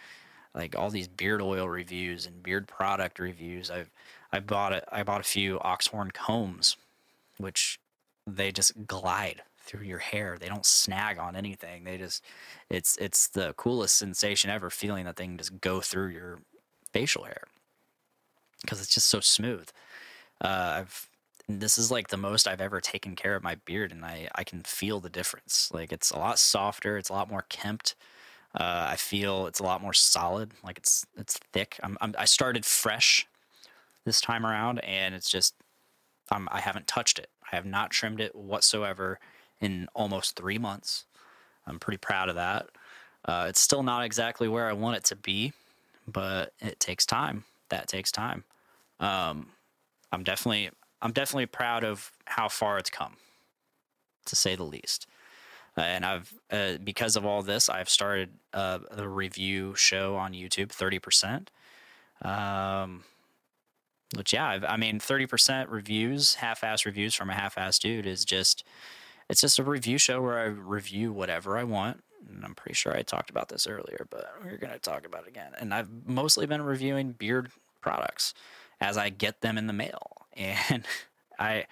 like 0.55 0.77
all 0.77 0.90
these 0.90 1.09
beard 1.09 1.40
oil 1.40 1.68
reviews 1.68 2.27
and 2.27 2.42
beard 2.42 2.68
product 2.68 3.18
reviews. 3.18 3.70
I've 3.70 3.90
I 4.31 4.40
bought 4.40 4.75
it. 4.75 4.85
I 4.92 5.05
bought 5.05 5.23
a 5.23 5.25
few 5.25 5.59
oxhorn 5.61 6.11
combs, 6.11 6.77
which 7.38 7.79
they 8.26 8.52
just 8.52 8.87
glide 8.87 9.42
through 9.60 9.84
your 9.84 9.98
hair. 9.98 10.37
They 10.38 10.48
don't 10.48 10.66
snag 10.66 11.18
on 11.18 11.37
anything. 11.37 11.84
They 11.84 11.98
just 11.98 12.24
it's 12.70 12.96
it's 12.98 13.28
the 13.28 13.54
coolest 13.54 13.96
sensation 13.96 14.50
ever 14.50 14.70
feeling 14.70 15.04
that 15.06 15.16
thing 15.16 15.37
just 15.37 15.60
go 15.60 15.80
through 15.80 16.08
your 16.08 16.40
facial 16.92 17.24
hair 17.24 17.44
because 18.60 18.80
it's 18.80 18.94
just 18.94 19.08
so 19.08 19.20
smooth. 19.20 19.68
Uh, 20.40 20.82
I've 20.82 21.08
this 21.48 21.76
is 21.76 21.90
like 21.90 22.08
the 22.08 22.16
most 22.16 22.48
I've 22.48 22.60
ever 22.60 22.80
taken 22.80 23.14
care 23.16 23.37
of 23.37 23.42
my 23.42 23.56
beard, 23.66 23.92
and 23.92 24.04
I 24.04 24.28
I 24.34 24.44
can 24.44 24.62
feel 24.62 25.00
the 25.00 25.10
difference. 25.10 25.70
Like 25.72 25.92
it's 25.92 26.10
a 26.10 26.18
lot 26.18 26.38
softer. 26.38 26.96
It's 26.96 27.10
a 27.10 27.14
lot 27.14 27.30
more 27.30 27.44
kempt. 27.48 27.94
Uh, 28.54 28.87
I 28.90 28.96
feel 28.96 29.46
it's 29.46 29.60
a 29.60 29.64
lot 29.64 29.82
more 29.82 29.92
solid. 29.92 30.52
Like 30.62 30.78
it's 30.78 31.06
it's 31.16 31.38
thick. 31.52 31.78
I'm, 31.82 31.98
I'm 32.00 32.14
I 32.18 32.24
started 32.24 32.64
fresh 32.64 33.26
this 34.04 34.20
time 34.20 34.46
around, 34.46 34.78
and 34.80 35.14
it's 35.14 35.30
just 35.30 35.54
I'm 36.30 36.48
I 36.50 36.60
haven't 36.60 36.87
touched 36.87 37.18
it. 37.18 37.30
I 37.50 37.56
have 37.56 37.66
not 37.66 37.90
trimmed 37.90 38.20
it 38.20 38.34
whatsoever 38.34 39.18
in 39.60 39.88
almost 39.94 40.37
three 40.37 40.58
months. 40.58 41.04
I'm 41.66 41.78
pretty 41.78 41.98
proud 41.98 42.28
of 42.28 42.34
that. 42.34 42.68
Uh, 43.24 43.46
it's 43.48 43.60
still 43.60 43.82
not 43.82 44.04
exactly 44.04 44.48
where 44.48 44.68
I 44.68 44.72
want 44.72 44.96
it 44.96 45.04
to 45.04 45.16
be, 45.16 45.52
but 46.06 46.52
it 46.60 46.78
takes 46.78 47.06
time. 47.06 47.44
That 47.70 47.88
takes 47.88 48.12
time. 48.12 48.44
Um, 49.00 49.48
I'm 50.12 50.24
definitely 50.24 50.70
I'm 51.00 51.12
definitely 51.12 51.46
proud 51.46 51.84
of 51.84 52.12
how 52.24 52.48
far 52.48 52.78
it's 52.78 52.90
come, 52.90 53.16
to 54.26 54.37
say 54.37 54.54
the 54.56 54.64
least. 54.64 55.06
Uh, 55.76 55.82
and 55.82 56.04
I've 56.04 56.32
uh, 56.50 56.74
because 56.82 57.16
of 57.16 57.24
all 57.24 57.42
this, 57.42 57.68
I've 57.68 57.88
started 57.88 58.30
uh, 58.52 58.78
a 58.90 59.08
review 59.08 59.74
show 59.74 60.16
on 60.16 60.32
YouTube, 60.32 60.70
thirty 60.70 60.98
percent. 60.98 61.50
Um, 62.22 63.04
which 64.16 64.33
yeah, 64.33 64.61
I 64.68 64.77
mean, 64.77 64.98
thirty 65.00 65.27
percent 65.27 65.68
reviews, 65.70 66.35
half-ass 66.35 66.87
reviews 66.87 67.14
from 67.14 67.31
a 67.31 67.35
half-ass 67.35 67.79
dude 67.79 68.07
is 68.07 68.24
just 68.24 68.64
it's 69.29 69.40
just 69.40 69.59
a 69.59 69.64
review 69.64 69.98
show 69.98 70.20
where 70.20 70.38
I 70.38 70.44
review 70.44 71.12
whatever 71.12 71.57
I 71.59 71.64
want. 71.64 72.03
And 72.29 72.44
I'm 72.44 72.55
pretty 72.55 72.74
sure 72.74 72.96
I 72.96 73.03
talked 73.03 73.31
about 73.31 73.48
this 73.48 73.66
earlier, 73.66 74.07
but 74.11 74.33
we're 74.42 74.57
gonna 74.57 74.79
talk 74.79 75.07
about 75.07 75.24
it 75.24 75.29
again. 75.29 75.53
And 75.59 75.74
I've 75.74 75.88
mostly 76.07 76.46
been 76.46 76.62
reviewing 76.62 77.12
beard 77.12 77.50
products 77.81 78.35
as 78.81 78.96
I 78.96 79.11
get 79.11 79.40
them 79.40 79.59
in 79.59 79.66
the 79.66 79.72
mail. 79.72 80.11
And 80.37 80.85
I 81.38 81.66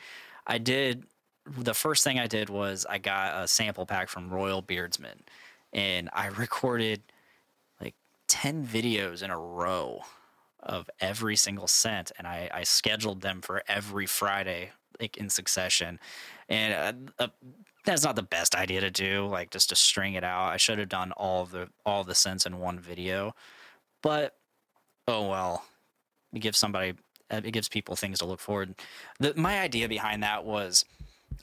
I 0.47 0.59
did 0.59 1.05
the 1.47 1.75
first 1.75 2.05
thing 2.05 2.21
I 2.21 2.29
did 2.29 2.49
was 2.49 2.87
I 2.89 2.99
got 2.99 3.43
a 3.43 3.49
sample 3.49 3.87
pack 3.87 4.09
from 4.09 4.31
Royal 4.31 4.63
Beardsman 4.63 5.23
and 5.73 6.09
I 6.13 6.27
recorded 6.39 7.03
like 7.81 7.95
10 8.29 8.65
videos 8.67 9.23
in 9.23 9.31
a 9.31 9.39
row 9.39 10.03
of 10.63 10.89
every 11.01 11.37
single 11.37 11.67
scent 11.67 12.13
and 12.19 12.27
I, 12.27 12.49
I 12.53 12.63
scheduled 12.65 13.21
them 13.21 13.41
for 13.41 13.63
every 13.69 14.07
Friday 14.07 14.71
like 15.01 15.17
in 15.17 15.29
succession. 15.29 15.99
And 16.49 17.13
uh, 17.19 17.25
uh, 17.25 17.29
that's 17.85 18.05
not 18.05 18.17
the 18.17 18.23
best 18.23 18.55
idea 18.55 18.81
to 18.81 18.91
do 18.91 19.27
like 19.27 19.51
just 19.51 19.71
to 19.71 19.77
string 19.77 20.15
it 20.15 20.25
out. 20.25 20.53
I 20.53 20.57
should 20.57 20.79
have 20.79 20.89
done 20.89 21.13
all 21.13 21.45
the 21.45 21.69
all 21.85 22.05
the 22.05 22.15
scents 22.15 22.47
in 22.47 22.59
one 22.59 22.79
video. 22.79 23.35
But 24.03 24.37
oh 25.09 25.29
well. 25.29 25.65
It 26.33 26.41
gives 26.41 26.59
somebody 26.59 26.95
it 27.31 27.53
gives 27.53 27.69
people 27.69 27.97
things 27.97 28.19
to 28.19 28.27
look 28.27 28.41
forward. 28.41 28.75
The, 29.19 29.35
my 29.37 29.61
idea 29.61 29.89
behind 29.89 30.23
that 30.23 30.45
was 30.45 30.85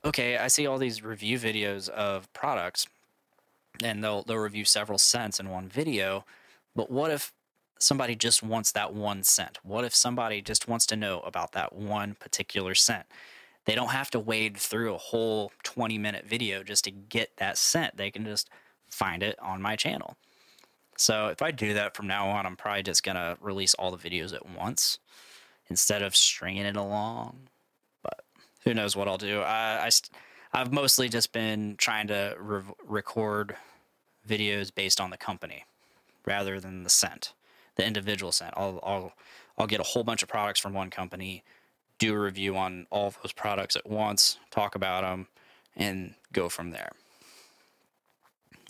okay, 0.05 0.37
I 0.37 0.47
see 0.47 0.65
all 0.65 0.77
these 0.77 1.03
review 1.03 1.37
videos 1.37 1.89
of 1.89 2.31
products 2.33 2.87
and 3.83 4.03
they'll 4.03 4.23
they'll 4.23 4.37
review 4.37 4.65
several 4.65 4.97
scents 4.97 5.39
in 5.39 5.49
one 5.49 5.67
video, 5.67 6.25
but 6.75 6.91
what 6.91 7.11
if 7.11 7.33
somebody 7.79 8.15
just 8.15 8.43
wants 8.43 8.71
that 8.73 8.93
one 8.93 9.23
scent? 9.23 9.59
What 9.63 9.85
if 9.85 9.95
somebody 9.95 10.41
just 10.41 10.67
wants 10.67 10.85
to 10.87 10.95
know 10.95 11.21
about 11.21 11.53
that 11.53 11.73
one 11.73 12.15
particular 12.15 12.75
scent? 12.75 13.05
They 13.65 13.75
don't 13.75 13.89
have 13.89 14.09
to 14.11 14.19
wade 14.19 14.57
through 14.57 14.93
a 14.93 14.97
whole 14.97 15.51
20 15.63 15.97
minute 15.97 16.25
video 16.25 16.63
just 16.63 16.83
to 16.85 16.91
get 16.91 17.37
that 17.37 17.57
scent. 17.57 17.97
They 17.97 18.11
can 18.11 18.25
just 18.25 18.49
find 18.89 19.23
it 19.23 19.37
on 19.39 19.61
my 19.61 19.75
channel. 19.75 20.17
So 20.97 21.27
if 21.27 21.41
I 21.41 21.51
do 21.51 21.73
that 21.73 21.95
from 21.95 22.07
now 22.07 22.29
on, 22.29 22.45
I'm 22.45 22.57
probably 22.57 22.83
just 22.83 23.03
going 23.03 23.15
to 23.15 23.37
release 23.39 23.73
all 23.75 23.91
the 23.91 24.09
videos 24.09 24.33
at 24.33 24.49
once 24.49 24.99
instead 25.69 26.01
of 26.01 26.15
stringing 26.15 26.65
it 26.65 26.75
along 26.75 27.47
But 28.03 28.21
who 28.63 28.73
knows 28.73 28.95
what 28.95 29.07
I'll 29.07 29.17
do. 29.17 29.41
I, 29.41 29.85
I 29.85 29.89
I've 30.51 30.73
mostly 30.73 31.09
just 31.09 31.31
been 31.31 31.75
trying 31.77 32.07
to 32.07 32.35
re- 32.39 32.63
record 32.83 33.55
videos 34.27 34.73
based 34.73 34.99
on 34.99 35.11
the 35.11 35.17
company 35.17 35.65
rather 36.25 36.59
than 36.59 36.83
the 36.83 36.89
scent, 36.89 37.33
the 37.75 37.85
individual 37.85 38.31
scent. 38.31 38.53
I'll 38.57 38.79
I'll 38.83 39.13
I'll 39.57 39.67
get 39.67 39.79
a 39.79 39.83
whole 39.83 40.03
bunch 40.03 40.23
of 40.23 40.29
products 40.29 40.59
from 40.59 40.73
one 40.73 40.89
company, 40.89 41.43
do 41.97 42.13
a 42.13 42.19
review 42.19 42.55
on 42.55 42.87
all 42.89 43.13
those 43.21 43.33
products 43.33 43.75
at 43.75 43.89
once, 43.89 44.37
talk 44.51 44.75
about 44.75 45.01
them, 45.03 45.27
and 45.75 46.15
go 46.31 46.49
from 46.49 46.71
there. 46.71 46.91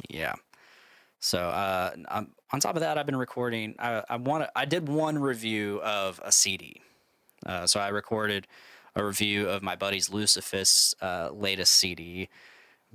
Yeah. 0.10 0.34
So 1.20 1.40
uh, 1.40 1.92
on 2.52 2.60
top 2.60 2.76
of 2.76 2.82
that, 2.82 2.98
I've 2.98 3.06
been 3.06 3.16
recording. 3.18 3.76
I, 3.78 4.04
I 4.10 4.16
want 4.16 4.50
I 4.56 4.66
did 4.66 4.88
one 4.88 5.20
review 5.20 5.82
of 5.82 6.20
a 6.24 6.32
CD. 6.32 6.82
Uh, 7.46 7.68
so 7.68 7.80
I 7.80 7.90
recorded 7.90 8.48
a 8.96 9.04
review 9.04 9.48
of 9.48 9.62
my 9.62 9.76
buddy's 9.76 10.10
Lucifus 10.10 10.94
uh, 11.02 11.30
latest 11.32 11.74
CD, 11.74 12.30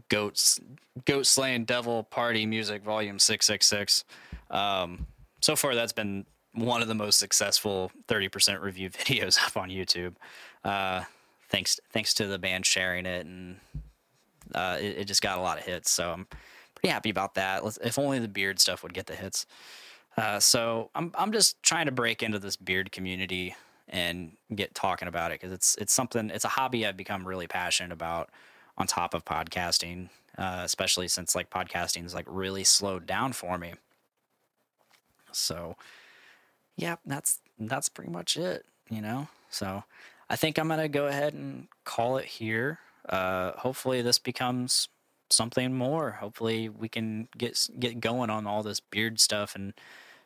Goats 0.08 0.58
Goat 1.04 1.26
Slaying 1.26 1.64
Devil 1.64 2.04
Party 2.04 2.46
Music 2.46 2.82
Volume 2.82 3.18
Six 3.18 3.46
Six 3.46 3.66
Six. 3.66 4.04
Um, 4.50 5.06
so 5.44 5.56
far, 5.56 5.74
that's 5.74 5.92
been 5.92 6.24
one 6.54 6.80
of 6.80 6.88
the 6.88 6.94
most 6.94 7.18
successful 7.18 7.92
30% 8.08 8.62
review 8.62 8.88
videos 8.90 9.38
up 9.44 9.58
on 9.58 9.68
YouTube. 9.68 10.14
Uh, 10.64 11.02
thanks 11.50 11.78
thanks 11.92 12.14
to 12.14 12.26
the 12.26 12.38
band 12.38 12.64
sharing 12.64 13.04
it, 13.04 13.26
and 13.26 13.56
uh, 14.54 14.78
it, 14.80 14.98
it, 15.00 15.04
just 15.04 15.20
got 15.20 15.36
a 15.36 15.42
lot 15.42 15.58
of 15.58 15.64
hits. 15.64 15.90
So 15.90 16.12
I'm 16.12 16.26
pretty 16.74 16.88
happy 16.88 17.10
about 17.10 17.34
that. 17.34 17.62
If 17.82 17.98
only 17.98 18.20
the 18.20 18.28
beard 18.28 18.58
stuff 18.58 18.82
would 18.82 18.94
get 18.94 19.04
the 19.04 19.14
hits. 19.14 19.44
Uh, 20.16 20.40
so 20.40 20.90
I'm 20.94 21.12
I'm 21.14 21.30
just 21.30 21.62
trying 21.62 21.86
to 21.86 21.92
break 21.92 22.22
into 22.22 22.38
this 22.38 22.56
beard 22.56 22.90
community 22.90 23.54
and 23.86 24.32
get 24.54 24.74
talking 24.74 25.08
about 25.08 25.30
it 25.30 25.40
because 25.40 25.52
it's 25.52 25.76
it's 25.78 25.92
something 25.92 26.30
it's 26.30 26.46
a 26.46 26.48
hobby 26.48 26.86
I've 26.86 26.96
become 26.96 27.28
really 27.28 27.48
passionate 27.48 27.92
about 27.92 28.30
on 28.78 28.86
top 28.86 29.12
of 29.12 29.26
podcasting, 29.26 30.08
uh, 30.38 30.62
especially 30.64 31.08
since 31.08 31.34
like 31.34 31.50
podcasting 31.50 32.06
is 32.06 32.14
like 32.14 32.26
really 32.30 32.64
slowed 32.64 33.04
down 33.04 33.34
for 33.34 33.58
me. 33.58 33.74
So, 35.36 35.76
yeah, 36.76 36.96
that's 37.06 37.40
that's 37.58 37.88
pretty 37.88 38.10
much 38.10 38.36
it, 38.36 38.64
you 38.90 39.00
know. 39.00 39.28
So, 39.50 39.84
I 40.28 40.36
think 40.36 40.58
I'm 40.58 40.68
gonna 40.68 40.88
go 40.88 41.06
ahead 41.06 41.34
and 41.34 41.68
call 41.84 42.16
it 42.16 42.26
here. 42.26 42.78
Uh, 43.08 43.52
hopefully, 43.52 44.02
this 44.02 44.18
becomes 44.18 44.88
something 45.30 45.74
more. 45.74 46.12
Hopefully, 46.12 46.68
we 46.68 46.88
can 46.88 47.28
get 47.36 47.68
get 47.78 48.00
going 48.00 48.30
on 48.30 48.46
all 48.46 48.62
this 48.62 48.80
beard 48.80 49.20
stuff 49.20 49.54
and 49.54 49.74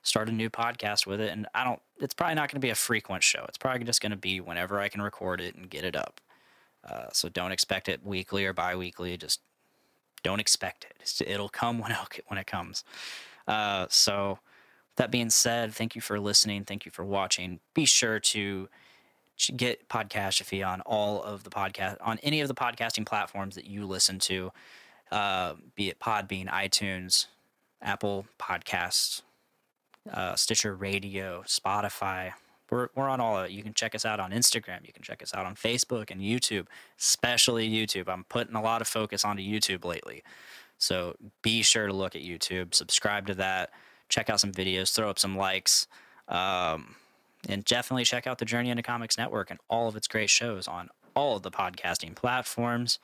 start 0.02 0.28
a 0.28 0.32
new 0.32 0.50
podcast 0.50 1.06
with 1.06 1.20
it. 1.20 1.30
And 1.30 1.46
I 1.54 1.64
don't, 1.64 1.80
it's 2.00 2.14
probably 2.14 2.34
not 2.34 2.50
going 2.50 2.60
to 2.60 2.64
be 2.64 2.70
a 2.70 2.74
frequent 2.74 3.22
show. 3.22 3.44
It's 3.48 3.58
probably 3.58 3.84
just 3.84 4.00
going 4.00 4.10
to 4.10 4.16
be 4.16 4.40
whenever 4.40 4.80
I 4.80 4.88
can 4.88 5.02
record 5.02 5.40
it 5.40 5.54
and 5.54 5.68
get 5.68 5.84
it 5.84 5.96
up. 5.96 6.20
Uh, 6.88 7.06
so 7.12 7.28
don't 7.28 7.52
expect 7.52 7.88
it 7.88 8.04
weekly 8.04 8.46
or 8.46 8.52
bi 8.52 8.74
weekly. 8.76 9.16
Just 9.16 9.40
don't 10.22 10.40
expect 10.40 10.86
it. 10.90 11.22
It'll 11.26 11.48
come 11.48 11.78
when 11.78 11.92
it, 11.92 12.24
when 12.28 12.38
it 12.38 12.46
comes. 12.46 12.84
Uh, 13.46 13.86
so, 13.90 14.38
that 14.98 15.10
being 15.10 15.30
said, 15.30 15.72
thank 15.72 15.94
you 15.94 16.00
for 16.00 16.20
listening. 16.20 16.64
Thank 16.64 16.84
you 16.84 16.92
for 16.92 17.04
watching. 17.04 17.60
Be 17.74 17.84
sure 17.84 18.20
to 18.20 18.68
get 19.56 19.88
Podcastrophe 19.88 20.66
on 20.66 20.80
all 20.82 21.22
of 21.22 21.44
the 21.44 21.50
podcast 21.50 21.96
on 22.00 22.18
any 22.22 22.40
of 22.40 22.48
the 22.48 22.54
podcasting 22.54 23.06
platforms 23.06 23.54
that 23.54 23.66
you 23.66 23.86
listen 23.86 24.18
to, 24.18 24.52
uh, 25.12 25.54
be 25.76 25.88
it 25.88 26.00
Podbean, 26.00 26.48
iTunes, 26.48 27.26
Apple 27.80 28.26
Podcasts, 28.38 29.22
uh, 30.12 30.34
Stitcher 30.34 30.74
Radio, 30.74 31.44
Spotify. 31.46 32.32
We're, 32.70 32.88
we're 32.94 33.08
on 33.08 33.20
all 33.20 33.38
of 33.38 33.46
it. 33.46 33.52
You 33.52 33.62
can 33.62 33.72
check 33.72 33.94
us 33.94 34.04
out 34.04 34.20
on 34.20 34.32
Instagram. 34.32 34.86
You 34.86 34.92
can 34.92 35.02
check 35.02 35.22
us 35.22 35.32
out 35.32 35.46
on 35.46 35.54
Facebook 35.54 36.10
and 36.10 36.20
YouTube, 36.20 36.66
especially 36.98 37.68
YouTube. 37.70 38.08
I'm 38.08 38.24
putting 38.24 38.56
a 38.56 38.62
lot 38.62 38.82
of 38.82 38.88
focus 38.88 39.24
onto 39.24 39.42
YouTube 39.42 39.84
lately. 39.84 40.22
So 40.78 41.16
be 41.42 41.62
sure 41.62 41.86
to 41.86 41.92
look 41.92 42.14
at 42.14 42.22
YouTube, 42.22 42.74
subscribe 42.74 43.26
to 43.28 43.34
that, 43.34 43.70
check 44.08 44.30
out 44.30 44.40
some 44.40 44.52
videos, 44.52 44.94
throw 44.94 45.10
up 45.10 45.18
some 45.18 45.36
likes, 45.36 45.86
um, 46.28 46.96
and 47.48 47.64
definitely 47.64 48.04
check 48.04 48.26
out 48.26 48.38
the 48.38 48.44
Journey 48.44 48.70
into 48.70 48.82
Comics 48.82 49.16
Network 49.18 49.50
and 49.50 49.60
all 49.68 49.88
of 49.88 49.96
its 49.96 50.08
great 50.08 50.30
shows 50.30 50.66
on 50.66 50.88
all 51.14 51.36
of 51.36 51.42
the 51.42 51.50
podcasting 51.50 52.14
platforms. 52.14 52.98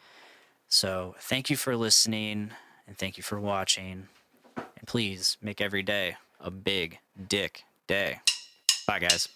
So 0.68 1.14
thank 1.20 1.50
you 1.50 1.56
for 1.56 1.76
listening 1.76 2.50
and 2.86 2.96
thank 2.96 3.16
you 3.16 3.22
for 3.22 3.38
watching. 3.40 4.08
And 4.56 4.86
please 4.86 5.36
make 5.40 5.60
every 5.60 5.82
day 5.82 6.16
a 6.40 6.50
big 6.50 6.98
dick 7.28 7.64
day. 7.86 8.20
Bye, 8.86 8.98
guys. 8.98 9.28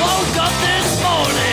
Woke 0.00 0.36
up 0.36 0.52
this 0.60 1.02
morning. 1.02 1.52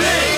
Six. 0.00 0.29